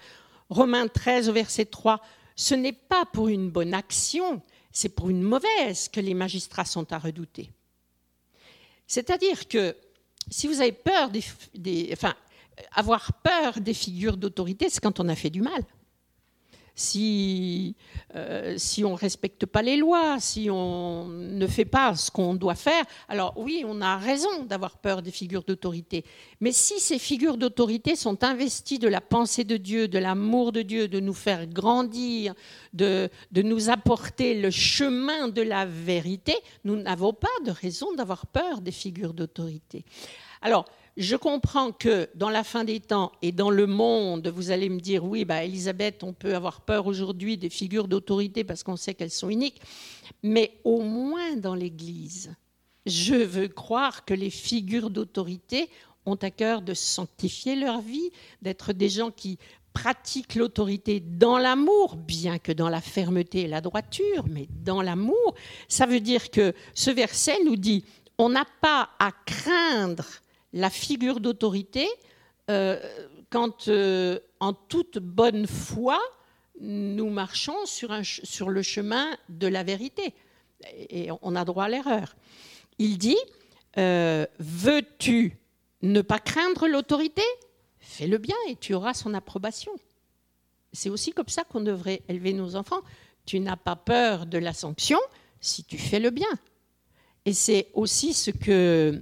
[0.50, 2.02] Romains 13 au verset 3,
[2.38, 6.94] ce n'est pas pour une bonne action, c'est pour une mauvaise que les magistrats sont
[6.94, 7.52] à redouter.
[8.86, 9.76] C'est-à-dire que
[10.30, 12.14] si vous avez peur des, enfin,
[12.74, 15.64] avoir peur des figures d'autorité, c'est quand on a fait du mal.
[16.78, 17.76] Si,
[18.16, 22.36] euh, si on ne respecte pas les lois, si on ne fait pas ce qu'on
[22.36, 22.86] doit faire.
[23.10, 26.06] Alors oui, on a raison d'avoir peur des figures d'autorité.
[26.40, 30.62] Mais si ces figures d'autorité sont investies de la pensée de Dieu, de l'amour de
[30.62, 32.36] Dieu, de nous faire grandir,
[32.74, 38.28] de, de nous apporter le chemin de la vérité, nous n'avons pas de raison d'avoir
[38.28, 39.84] peur des figures d'autorité.
[40.44, 40.66] Alors,
[40.98, 44.80] je comprends que dans la fin des temps et dans le monde, vous allez me
[44.80, 48.96] dire, oui, bah, Elisabeth, on peut avoir peur aujourd'hui des figures d'autorité parce qu'on sait
[48.96, 49.62] qu'elles sont uniques,
[50.24, 52.34] mais au moins dans l'Église,
[52.88, 55.70] je veux croire que les figures d'autorité
[56.08, 58.10] ont à cœur de sanctifier leur vie,
[58.42, 59.38] d'être des gens qui
[59.74, 65.36] pratiquent l'autorité dans l'amour, bien que dans la fermeté et la droiture, mais dans l'amour.
[65.68, 67.86] Ça veut dire que ce verset nous dit,
[68.18, 70.08] on n'a pas à craindre
[70.54, 71.88] la figure d'autorité
[72.50, 72.80] euh,
[73.30, 76.00] quand, euh, en toute bonne foi,
[76.60, 77.90] nous marchons sur,
[78.50, 80.14] le chemin de la vérité.
[80.90, 82.16] Et on a droit à l'erreur.
[82.80, 83.18] Il dit,
[83.78, 85.38] euh, veux-tu
[85.82, 87.22] ne pas craindre l'autorité?
[87.80, 89.72] Fais le bien et tu auras son approbation.
[90.74, 92.82] C'est aussi comme ça qu'on devrait élever nos enfants.
[93.26, 95.00] Tu n'as pas peur de la sanction
[95.40, 96.28] si tu fais le bien.
[97.26, 99.02] Et c'est aussi ce que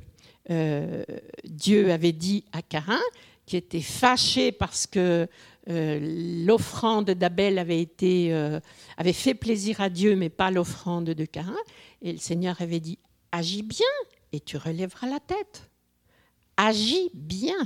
[0.49, 1.03] euh,
[1.43, 3.01] Dieu avait dit à Carin,
[3.45, 5.27] qui était fâché parce que
[5.69, 8.59] euh, l'offrande d'Abel avait, été, euh,
[8.97, 11.55] avait fait plaisir à Dieu, mais pas l'offrande de Carin.
[12.01, 12.99] Et le Seigneur avait dit,
[13.31, 13.85] agis bien
[14.31, 15.69] et tu relèveras la tête.
[16.57, 17.57] Agis bien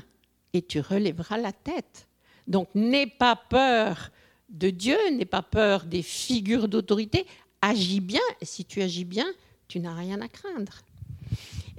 [0.54, 2.08] et tu relèveras la tête.
[2.48, 4.12] Donc n'aie pas peur
[4.50, 7.26] de Dieu, n'aie pas peur des figures d'autorité,
[7.62, 9.28] agis bien, et si tu agis bien,
[9.68, 10.82] tu n'as rien à craindre.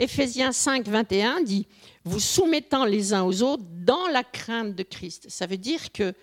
[0.00, 1.68] Éphésiens 5, 21 dit
[2.04, 5.26] Vous soumettant les uns aux autres dans la crainte de Christ.
[5.28, 6.14] Ça veut dire que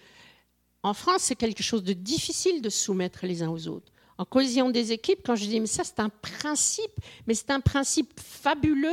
[0.82, 3.92] en France, c'est quelque chose de difficile de soumettre les uns aux autres.
[4.18, 6.92] En cohésion des équipes, quand je dis mais ça, c'est un principe,
[7.28, 8.90] mais c'est un principe fabuleux.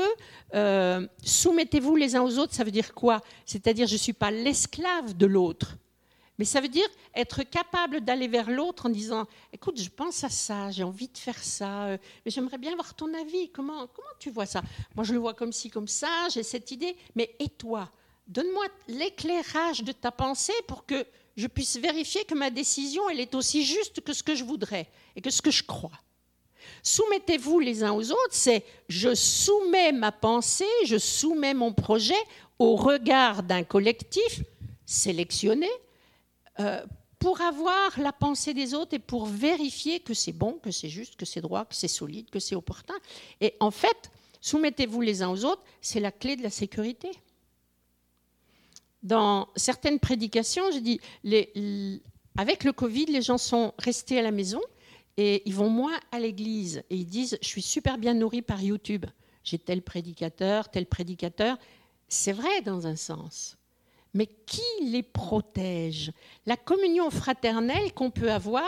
[0.55, 3.22] Euh, soumettez-vous les uns aux autres, ça veut dire quoi?
[3.47, 5.78] C'est-à-dire, je ne suis pas l'esclave de l'autre.
[6.39, 10.28] Mais ça veut dire être capable d'aller vers l'autre en disant Écoute, je pense à
[10.28, 13.51] ça, j'ai envie de faire ça, euh, mais j'aimerais bien avoir ton avis.
[13.51, 14.62] Comment, comment tu vois ça?
[14.97, 16.97] Moi, je le vois comme ci, comme ça, j'ai cette idée.
[17.14, 17.91] Mais et toi?
[18.26, 21.07] Donne-moi l'éclairage de ta pensée pour que
[21.37, 24.89] je puisse vérifier que ma décision, elle est aussi juste que ce que je voudrais
[25.14, 25.93] et que ce que je crois.
[26.82, 32.14] Soumettez-vous les uns aux autres, c'est je soumets ma pensée, je soumets mon projet
[32.59, 34.43] au regard d'un collectif
[34.87, 35.68] sélectionné
[36.61, 36.84] euh,
[37.18, 41.16] pour avoir la pensée des autres et pour vérifier que c'est bon, que c'est juste,
[41.16, 42.94] que c'est droit, que c'est solide, que c'est opportun.
[43.40, 44.11] Et en fait,
[44.42, 47.09] soumettez-vous les uns aux autres, c'est la clé de la sécurité.
[49.02, 51.00] Dans certaines prédications, je dis,
[52.36, 54.61] avec le Covid, les gens sont restés à la maison
[55.16, 56.82] et ils vont moins à l'église.
[56.90, 59.07] Et ils disent, je suis super bien nourri par YouTube.
[59.44, 61.57] J'ai tel prédicateur, tel prédicateur.
[62.09, 63.57] C'est vrai dans un sens
[64.15, 66.12] mais qui les protège?
[66.47, 68.65] La communion fraternelle qu'on peut avoir,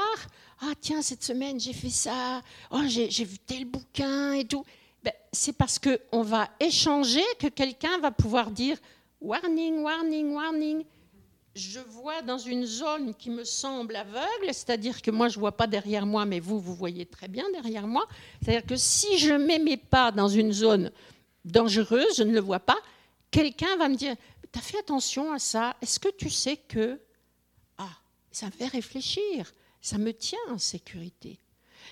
[0.61, 4.65] ah tiens, cette semaine j'ai fait ça, oh, j'ai vu tel bouquin et tout,
[5.03, 8.77] ben, c'est parce qu'on va échanger que quelqu'un va pouvoir dire
[9.21, 10.85] warning, warning, warning.
[11.55, 15.57] Je vois dans une zone qui me semble aveugle, c'est-à-dire que moi je ne vois
[15.57, 18.05] pas derrière moi, mais vous, vous voyez très bien derrière moi.
[18.43, 20.91] C'est-à-dire que si je mets pas dans une zone
[21.45, 22.77] dangereuse, je ne le vois pas,
[23.31, 24.17] quelqu'un va me dire
[24.53, 27.01] tu as fait attention à ça Est-ce que tu sais que...
[27.79, 27.97] Ah,
[28.31, 31.39] ça me fait réfléchir, ça me tient en sécurité?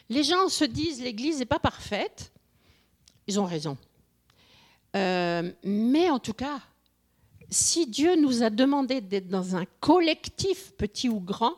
[0.09, 2.33] Les gens se disent l'Église n'est pas parfaite,
[3.27, 3.77] ils ont raison.
[4.97, 6.61] Euh, mais en tout cas,
[7.51, 11.55] si Dieu nous a demandé d'être dans un collectif, petit ou grand,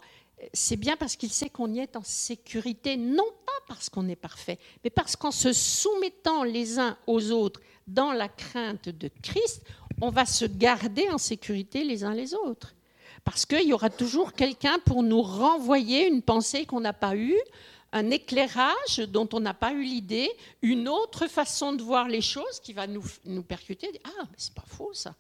[0.53, 4.17] c'est bien parce qu'il sait qu'on y est en sécurité, non pas parce qu'on est
[4.17, 9.63] parfait, mais parce qu'en se soumettant les uns aux autres dans la crainte de Christ,
[10.01, 12.75] on va se garder en sécurité les uns les autres.
[13.25, 17.39] Parce qu'il y aura toujours quelqu'un pour nous renvoyer une pensée qu'on n'a pas eue,
[17.93, 20.31] un éclairage dont on n'a pas eu l'idée,
[20.63, 23.03] une autre façon de voir les choses qui va nous,
[23.43, 23.89] percuter.
[24.05, 25.15] Ah, mais c'est pas faux ça.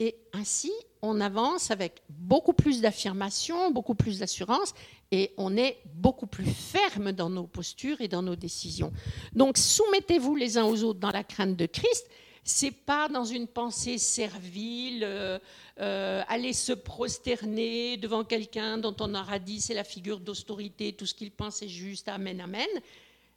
[0.00, 4.74] Et ainsi, on avance avec beaucoup plus d'affirmation, beaucoup plus d'assurance,
[5.10, 8.92] et on est beaucoup plus ferme dans nos postures et dans nos décisions.
[9.32, 12.08] Donc, soumettez-vous les uns aux autres dans la crainte de Christ,
[12.48, 15.38] c'est pas dans une pensée servile, euh,
[15.80, 21.04] euh, aller se prosterner devant quelqu'un dont on aura dit c'est la figure d'austérité, tout
[21.04, 22.66] ce qu'il pense est juste, amen, amen.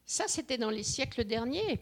[0.05, 1.81] Ça, c'était dans les siècles derniers.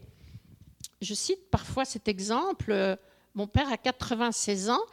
[1.00, 2.98] Je cite parfois cet exemple.
[3.34, 4.84] Mon père a 96 ans.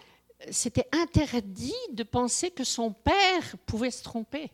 [0.52, 4.52] C'était interdit de penser que son père pouvait se tromper.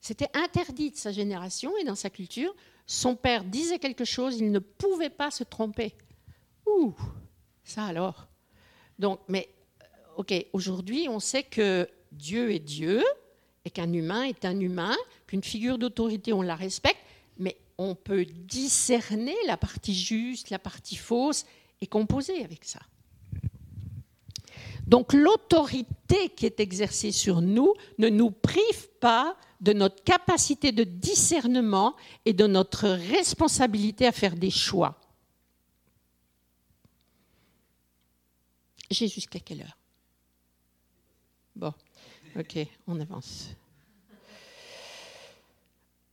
[0.00, 2.52] C'était interdit de sa génération et dans sa culture.
[2.84, 5.94] Son père disait quelque chose, il ne pouvait pas se tromper.
[6.66, 6.94] Ouh,
[7.64, 8.28] ça alors.
[8.98, 9.48] Donc, mais
[10.16, 13.02] ok, aujourd'hui, on sait que Dieu est Dieu
[13.64, 14.96] et qu'un humain est un humain,
[15.26, 17.00] qu'une figure d'autorité, on la respecte,
[17.38, 21.44] mais on peut discerner la partie juste, la partie fausse
[21.80, 22.80] et composer avec ça.
[24.86, 30.84] Donc l'autorité qui est exercée sur nous ne nous prive pas de notre capacité de
[30.84, 31.94] discernement
[32.24, 34.98] et de notre responsabilité à faire des choix.
[38.90, 39.76] J'ai jusqu'à quelle heure?
[41.54, 41.72] Bon,
[42.36, 43.50] ok, on avance.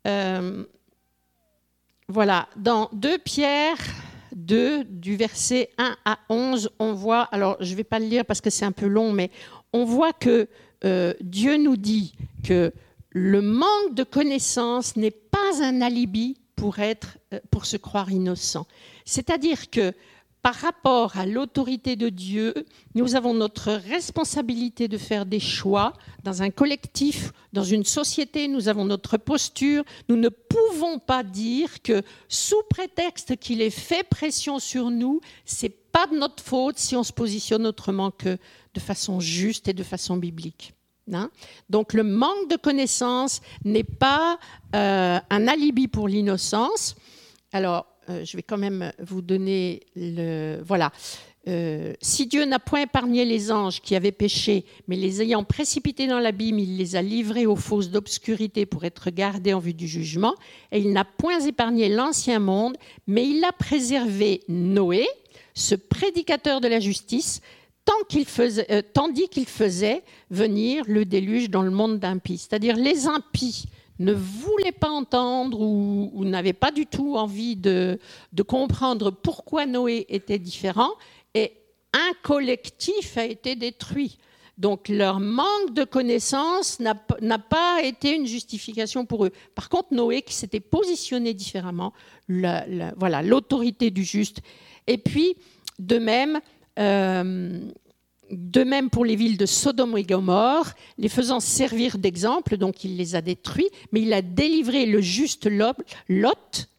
[0.06, 0.64] Euh,
[2.08, 3.78] voilà, dans 2 Pierre
[4.36, 8.26] 2, du verset 1 à 11, on voit, alors je ne vais pas le lire
[8.26, 9.32] parce que c'est un peu long, mais
[9.74, 10.48] on voit que
[10.86, 12.72] euh, Dieu nous dit que
[13.10, 18.68] le manque de connaissance n'est pas un alibi pour, être, euh, pour se croire innocent.
[19.06, 19.94] C'est-à-dire que
[20.48, 22.54] par rapport à l'autorité de Dieu,
[22.96, 25.92] nous avons notre responsabilité de faire des choix
[26.24, 29.84] dans un collectif, dans une société, nous avons notre posture.
[30.08, 35.92] Nous ne pouvons pas dire que sous prétexte qu'il ait fait pression sur nous, c'est
[35.92, 38.38] pas de notre faute si on se positionne autrement que
[38.74, 40.74] de façon juste et de façon biblique.
[41.12, 41.30] Hein.
[41.70, 44.40] Donc le manque de connaissances n'est pas
[44.74, 46.96] euh, un alibi pour l'innocence.
[47.52, 50.62] Alors, euh, je vais quand même vous donner le.
[50.64, 50.92] Voilà.
[51.48, 56.06] Euh, si Dieu n'a point épargné les anges qui avaient péché, mais les ayant précipités
[56.06, 59.88] dans l'abîme, il les a livrés aux fosses d'obscurité pour être gardés en vue du
[59.88, 60.36] jugement,
[60.74, 62.76] et il n'a point épargné l'ancien monde,
[63.08, 65.08] mais il a préservé Noé,
[65.54, 67.42] ce prédicateur de la justice,
[67.90, 72.38] euh, tandis qu'il faisait venir le déluge dans le monde d'impies.
[72.38, 73.66] C'est-à-dire les impies
[74.00, 78.00] ne voulaient pas entendre ou, n'avaient pas du tout envie de,
[78.48, 80.92] comprendre pourquoi Noé était différent,
[81.34, 81.54] et
[81.94, 84.18] un collectif a été détruit.
[84.58, 89.32] Donc leur manque de connaissances n'a pas été une justification pour eux.
[89.54, 91.94] Par contre, Noé, qui s'était positionné différemment,
[92.28, 94.42] voilà l'autorité du juste.
[94.88, 95.36] Et puis,
[95.80, 96.40] de même,
[96.80, 97.60] euh,
[98.32, 102.98] de même pour les villes de Sodome et Gomorre, les faisant servir d'exemple, donc il
[102.98, 105.48] les a détruits, mais il a délivré le juste
[106.10, 106.70] Lot,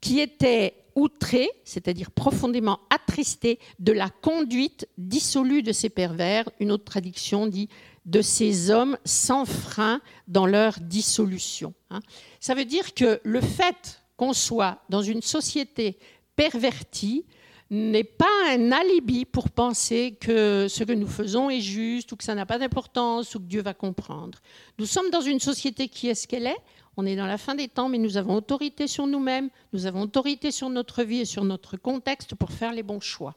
[0.00, 6.48] qui était outré, c'est-à-dire profondément attristé de la conduite dissolue de ces pervers.
[6.58, 7.68] Une autre traduction dit
[8.04, 11.74] de ces hommes sans frein dans leur dissolution.
[11.90, 12.00] Hein.
[12.40, 15.98] Ça veut dire que le fait qu'on soit dans une société
[16.34, 17.24] pervertie,
[17.70, 22.24] n'est pas un alibi pour penser que ce que nous faisons est juste ou que
[22.24, 24.38] ça n'a pas d'importance ou que Dieu va comprendre.
[24.78, 26.56] Nous sommes dans une société qui est ce qu'elle est.
[26.96, 30.02] On est dans la fin des temps, mais nous avons autorité sur nous-mêmes, nous avons
[30.02, 33.36] autorité sur notre vie et sur notre contexte pour faire les bons choix.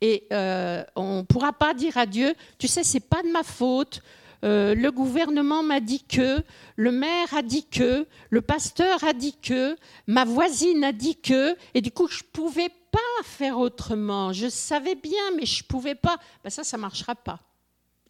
[0.00, 3.42] Et euh, on ne pourra pas dire à Dieu, tu sais, c'est pas de ma
[3.42, 4.02] faute.
[4.44, 6.42] Euh, le gouvernement m'a dit que,
[6.76, 9.76] le maire a dit que, le pasteur a dit que,
[10.06, 14.32] ma voisine a dit que, et du coup, je ne pouvais pas faire autrement.
[14.32, 16.18] Je savais bien, mais je ne pouvais pas.
[16.42, 17.40] Ben ça, ça ne marchera pas.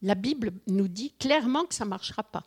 [0.00, 2.42] La Bible nous dit clairement que ça ne marchera pas.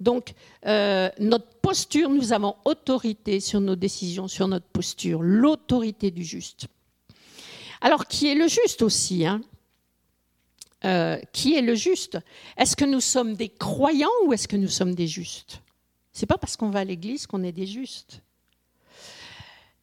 [0.00, 0.34] Donc,
[0.66, 6.66] euh, notre posture, nous avons autorité sur nos décisions, sur notre posture, l'autorité du juste.
[7.80, 9.40] Alors, qui est le juste aussi hein?
[10.84, 12.18] Euh, Qui est le juste
[12.56, 15.60] Est-ce que nous sommes des croyants ou est-ce que nous sommes des justes?
[16.12, 18.20] C'est pas parce qu'on va à l'église qu'on est des justes.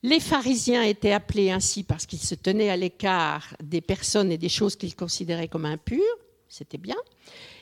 [0.04, 4.50] Les pharisiens étaient appelés ainsi parce qu'ils se tenaient à l'écart des personnes et des
[4.50, 6.96] choses qu'ils considéraient comme impures, c'était bien.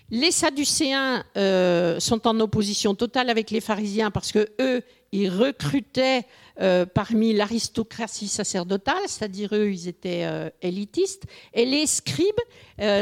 [0.10, 4.82] Les sadducéens euh, sont en opposition totale avec les pharisiens parce que eux,
[5.12, 6.26] ils recrutaient
[6.62, 11.24] euh, parmi l'aristocratie sacerdotale, c'est-à-dire eux, ils étaient euh, élitistes.
[11.53, 12.28] Et les scribes,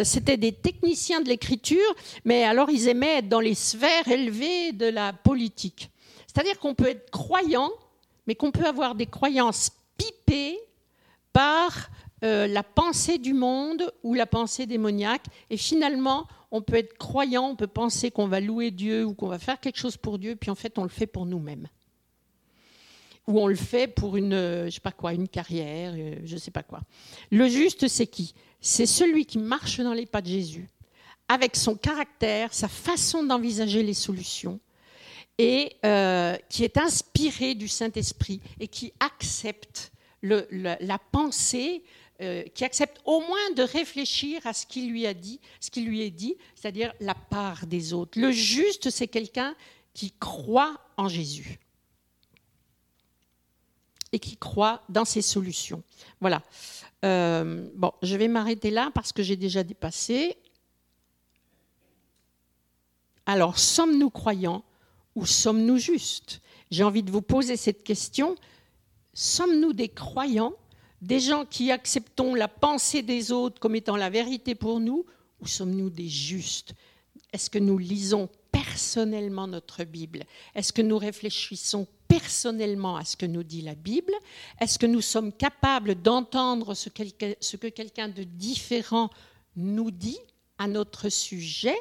[0.03, 1.95] c'était des techniciens de l'écriture,
[2.25, 5.91] mais alors ils aimaient être dans les sphères élevées de la politique.
[6.25, 7.69] C'est-à-dire qu'on peut être croyant
[8.27, 10.59] mais qu'on peut avoir des croyances pipées
[11.33, 11.89] par
[12.23, 15.25] euh, la pensée du monde ou la pensée démoniaque.
[15.49, 19.27] Et finalement, on peut être croyant, on peut penser qu'on va louer Dieu ou qu'on
[19.27, 21.67] va faire quelque chose pour Dieu, puis en fait, on le fait pour nous-mêmes.
[23.27, 26.35] Ou on le fait pour une, euh, je sais pas quoi, une carrière, euh, je
[26.35, 26.81] ne sais pas quoi.
[27.29, 28.33] Le juste, c'est qui?
[28.61, 30.69] C'est celui qui marche dans les pas de Jésus,
[31.27, 34.59] avec son caractère, sa façon d'envisager les solutions,
[35.37, 39.91] et euh, qui est inspiré du Saint-Esprit et qui accepte
[40.23, 41.83] la, pensée,
[42.55, 46.01] qui accepte au moins de réfléchir à ce qui lui a dit, ce qui lui
[46.01, 48.19] est dit, c'est-à-dire la part des autres.
[48.19, 49.55] Le juste, c'est quelqu'un
[49.93, 51.59] qui croit en Jésus
[54.19, 55.83] qui croit dans ses solutions.
[56.19, 56.41] Voilà.
[57.05, 60.37] Euh, bon, je vais m'arrêter là parce que j'ai déjà dépassé.
[63.25, 64.63] Alors, sommes-nous croyants
[65.15, 66.41] ou sommes-nous justes?
[66.71, 68.35] J'ai envie de vous poser cette question.
[69.13, 70.53] Sommes-nous des croyants,
[71.01, 75.05] des gens qui acceptons la pensée des autres comme étant la vérité pour nous,
[75.39, 76.73] ou sommes-nous des justes?
[77.33, 80.23] Est-ce que nous lisons personnellement notre Bible?
[80.55, 81.87] Est-ce que nous réfléchissons
[82.19, 84.13] personnellement à ce que nous dit la Bible?
[84.59, 89.09] Est-ce que nous sommes capables d'entendre ce, que quelqu'un de différent
[89.55, 90.19] nous dit
[90.57, 91.77] à notre sujet?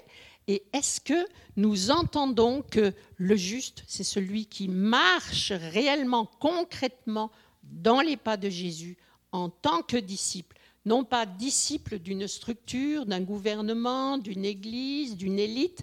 [0.47, 1.27] Et est-ce que
[1.57, 7.31] nous entendons que le juste, c'est celui qui marche réellement, concrètement,
[7.63, 8.99] dans les pas de Jésus
[9.33, 10.57] en tant que disciple?
[10.85, 15.83] Non pas disciple d'une structure, d'un gouvernement, d'une église, d'une élite,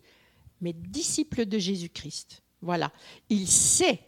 [0.62, 2.44] mais disciple de Jésus-Christ.
[2.62, 2.92] Voilà.
[3.30, 4.00] Il sait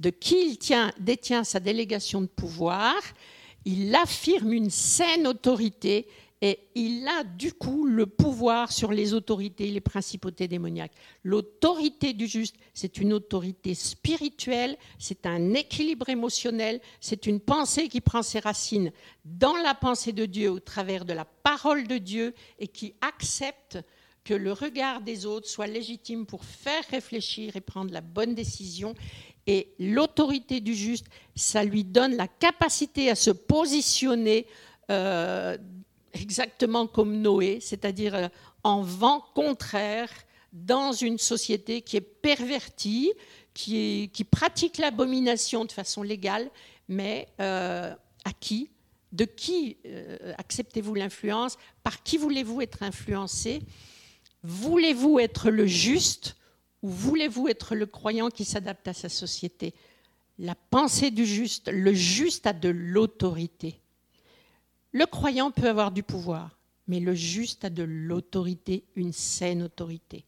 [0.00, 2.94] de qui il tient, détient sa délégation de pouvoir,
[3.64, 6.06] il affirme une saine autorité
[6.42, 10.92] et il a du coup le pouvoir sur les autorités, les principautés démoniaques.
[11.24, 18.02] L'autorité du juste, c'est une autorité spirituelle, c'est un équilibre émotionnel, c'est une pensée qui
[18.02, 18.92] prend ses racines
[19.24, 23.78] dans la pensée de Dieu au travers de la parole de Dieu et qui accepte
[24.26, 28.94] que le regard des autres soit légitime pour faire réfléchir et prendre la bonne décision.
[29.46, 31.06] Et l'autorité du juste,
[31.36, 34.46] ça lui donne la capacité à se positionner
[34.90, 35.56] euh,
[36.12, 38.28] exactement comme Noé, c'est-à-dire euh,
[38.64, 40.10] en vent contraire
[40.52, 43.12] dans une société qui est pervertie,
[43.54, 46.50] qui, pratique l'abomination de façon légale,
[46.88, 48.70] mais euh, à qui?
[49.12, 49.76] De qui
[50.36, 51.56] acceptez-vous l'influence?
[51.84, 53.62] Par qui voulez-vous être influencé?
[54.48, 56.36] Voulez-vous être le juste
[56.80, 59.74] ou voulez-vous être le croyant qui s'adapte à sa société?
[60.38, 63.80] La pensée du juste, le juste a de l'autorité.
[64.92, 70.24] Le croyant peut avoir du pouvoir, mais le juste a de l'autorité, une saine autorité.